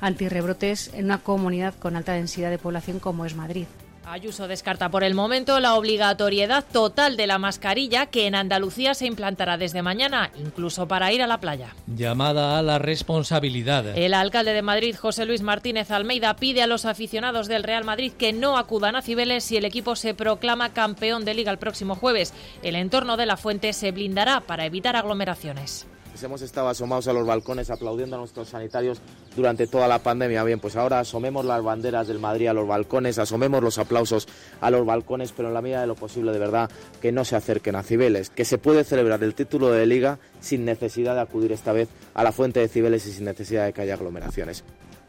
[0.00, 3.66] antirrebrotes en una comunidad con alta densidad de población como es Madrid.
[4.06, 9.06] Ayuso descarta por el momento la obligatoriedad total de la mascarilla que en Andalucía se
[9.06, 11.74] implantará desde mañana, incluso para ir a la playa.
[11.86, 13.96] Llamada a la responsabilidad.
[13.96, 18.12] El alcalde de Madrid, José Luis Martínez Almeida, pide a los aficionados del Real Madrid
[18.12, 21.94] que no acudan a Cibeles si el equipo se proclama campeón de liga el próximo
[21.94, 22.34] jueves.
[22.62, 25.86] El entorno de la fuente se blindará para evitar aglomeraciones.
[26.14, 29.00] Pues hemos estado asomados a los balcones aplaudiendo a nuestros sanitarios
[29.34, 30.44] durante toda la pandemia.
[30.44, 34.28] Bien, pues ahora asomemos las banderas del Madrid a los balcones, asomemos los aplausos
[34.60, 36.70] a los balcones, pero en la medida de lo posible, de verdad,
[37.02, 40.64] que no se acerquen a Cibeles, que se puede celebrar el título de liga sin
[40.64, 43.82] necesidad de acudir esta vez a la fuente de Cibeles y sin necesidad de que
[43.82, 44.62] haya aglomeraciones.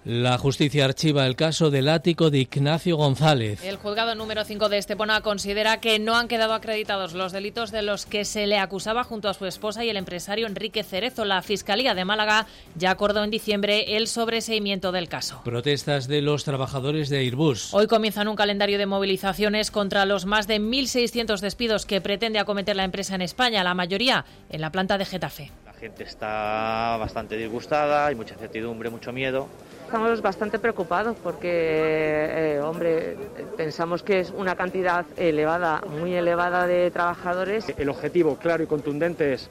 [0.05, 3.63] La justicia archiva el caso del ático de Ignacio González.
[3.63, 7.81] El juzgado número 5 de Estepona considera que no han quedado acreditados los delitos de
[7.81, 11.25] los que se le acusaba junto a su esposa y el empresario Enrique Cerezo.
[11.25, 12.45] La Fiscalía de Málaga
[12.75, 15.41] ya acordó en diciembre el sobreseimiento del caso.
[15.43, 17.73] Protestas de los trabajadores de Airbus.
[17.73, 22.75] Hoy comienzan un calendario de movilizaciones contra los más de 1.600 despidos que pretende acometer
[22.75, 25.51] la empresa en España, la mayoría en la planta de Getafe.
[25.65, 29.49] La gente está bastante disgustada, hay mucha incertidumbre, mucho miedo.
[29.85, 33.15] Estamos bastante preocupados porque, eh, hombre,
[33.55, 37.71] pensamos que es una cantidad elevada, muy elevada de trabajadores.
[37.77, 39.47] El objetivo claro y contundente es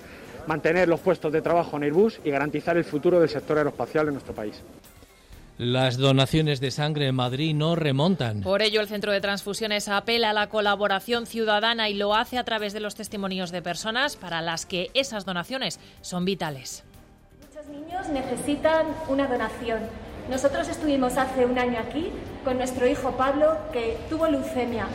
[0.47, 4.15] mantener los puestos de trabajo en Airbus y garantizar el futuro del sector aeroespacial en
[4.15, 4.61] nuestro país.
[5.57, 8.41] Las donaciones de sangre en Madrid no remontan.
[8.41, 12.45] Por ello, el Centro de Transfusiones apela a la colaboración ciudadana y lo hace a
[12.45, 16.83] través de los testimonios de personas para las que esas donaciones son vitales.
[17.41, 19.79] Muchos niños necesitan una donación.
[20.31, 22.11] Nosotros estuvimos hace un año aquí
[22.45, 24.87] con nuestro hijo Pablo, que tuvo leucemia.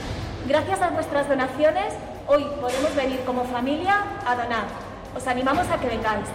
[0.47, 1.93] Gracias a nuestras donaciones,
[2.27, 4.65] hoy podemos venir como familia a donar.
[5.15, 6.25] Os animamos a que vengáis.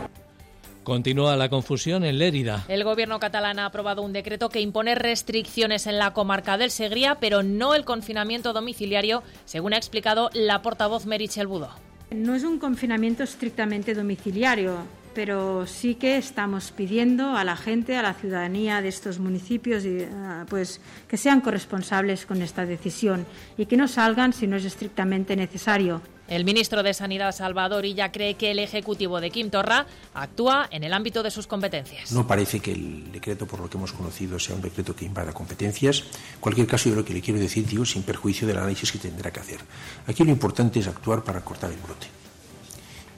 [0.84, 2.64] Continúa la confusión en Lérida.
[2.68, 7.16] El gobierno catalán ha aprobado un decreto que impone restricciones en la comarca del Segría,
[7.16, 11.70] pero no el confinamiento domiciliario, según ha explicado la portavoz Meritxell Budó.
[12.10, 14.76] No es un confinamiento estrictamente domiciliario,
[15.14, 20.46] pero sí que estamos pidiendo a la gente, a la ciudadanía de estos municipios, uh,
[20.48, 25.36] pues que sean corresponsables con esta decisión y que no salgan si no es estrictamente
[25.36, 26.02] necesario.
[26.26, 30.82] El ministro de Sanidad, Salvador Illa, cree que el Ejecutivo de Quim Torra actúa en
[30.82, 32.12] el ámbito de sus competencias.
[32.12, 35.32] No parece que el decreto, por lo que hemos conocido, sea un decreto que invada
[35.34, 36.00] competencias.
[36.34, 38.98] En cualquier caso, yo lo que le quiero decir, digo, sin perjuicio del análisis que
[38.98, 39.60] tendrá que hacer.
[40.06, 42.23] Aquí lo importante es actuar para cortar el brote.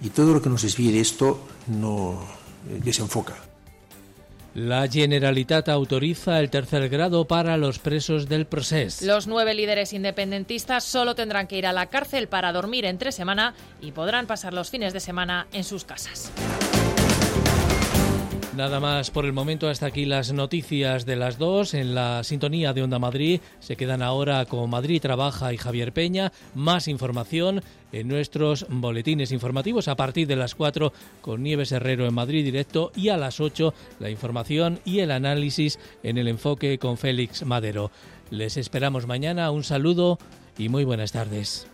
[0.02, 2.20] Y todo lo que nos desvíe de esto no
[2.84, 3.34] desenfoca.
[4.56, 9.04] La Generalitat autoriza el tercer grado para los presos del proceso.
[9.04, 13.52] Los nueve líderes independentistas solo tendrán que ir a la cárcel para dormir entre semana
[13.82, 16.32] y podrán pasar los fines de semana en sus casas.
[18.56, 22.72] Nada más por el momento, hasta aquí las noticias de las dos en la sintonía
[22.72, 23.42] de Onda Madrid.
[23.60, 26.32] Se quedan ahora con Madrid Trabaja y Javier Peña.
[26.54, 27.60] Más información
[27.92, 32.92] en nuestros boletines informativos a partir de las 4 con Nieves Herrero en Madrid Directo
[32.96, 37.90] y a las 8 la información y el análisis en el enfoque con Félix Madero.
[38.30, 39.50] Les esperamos mañana.
[39.50, 40.18] Un saludo
[40.56, 41.68] y muy buenas tardes.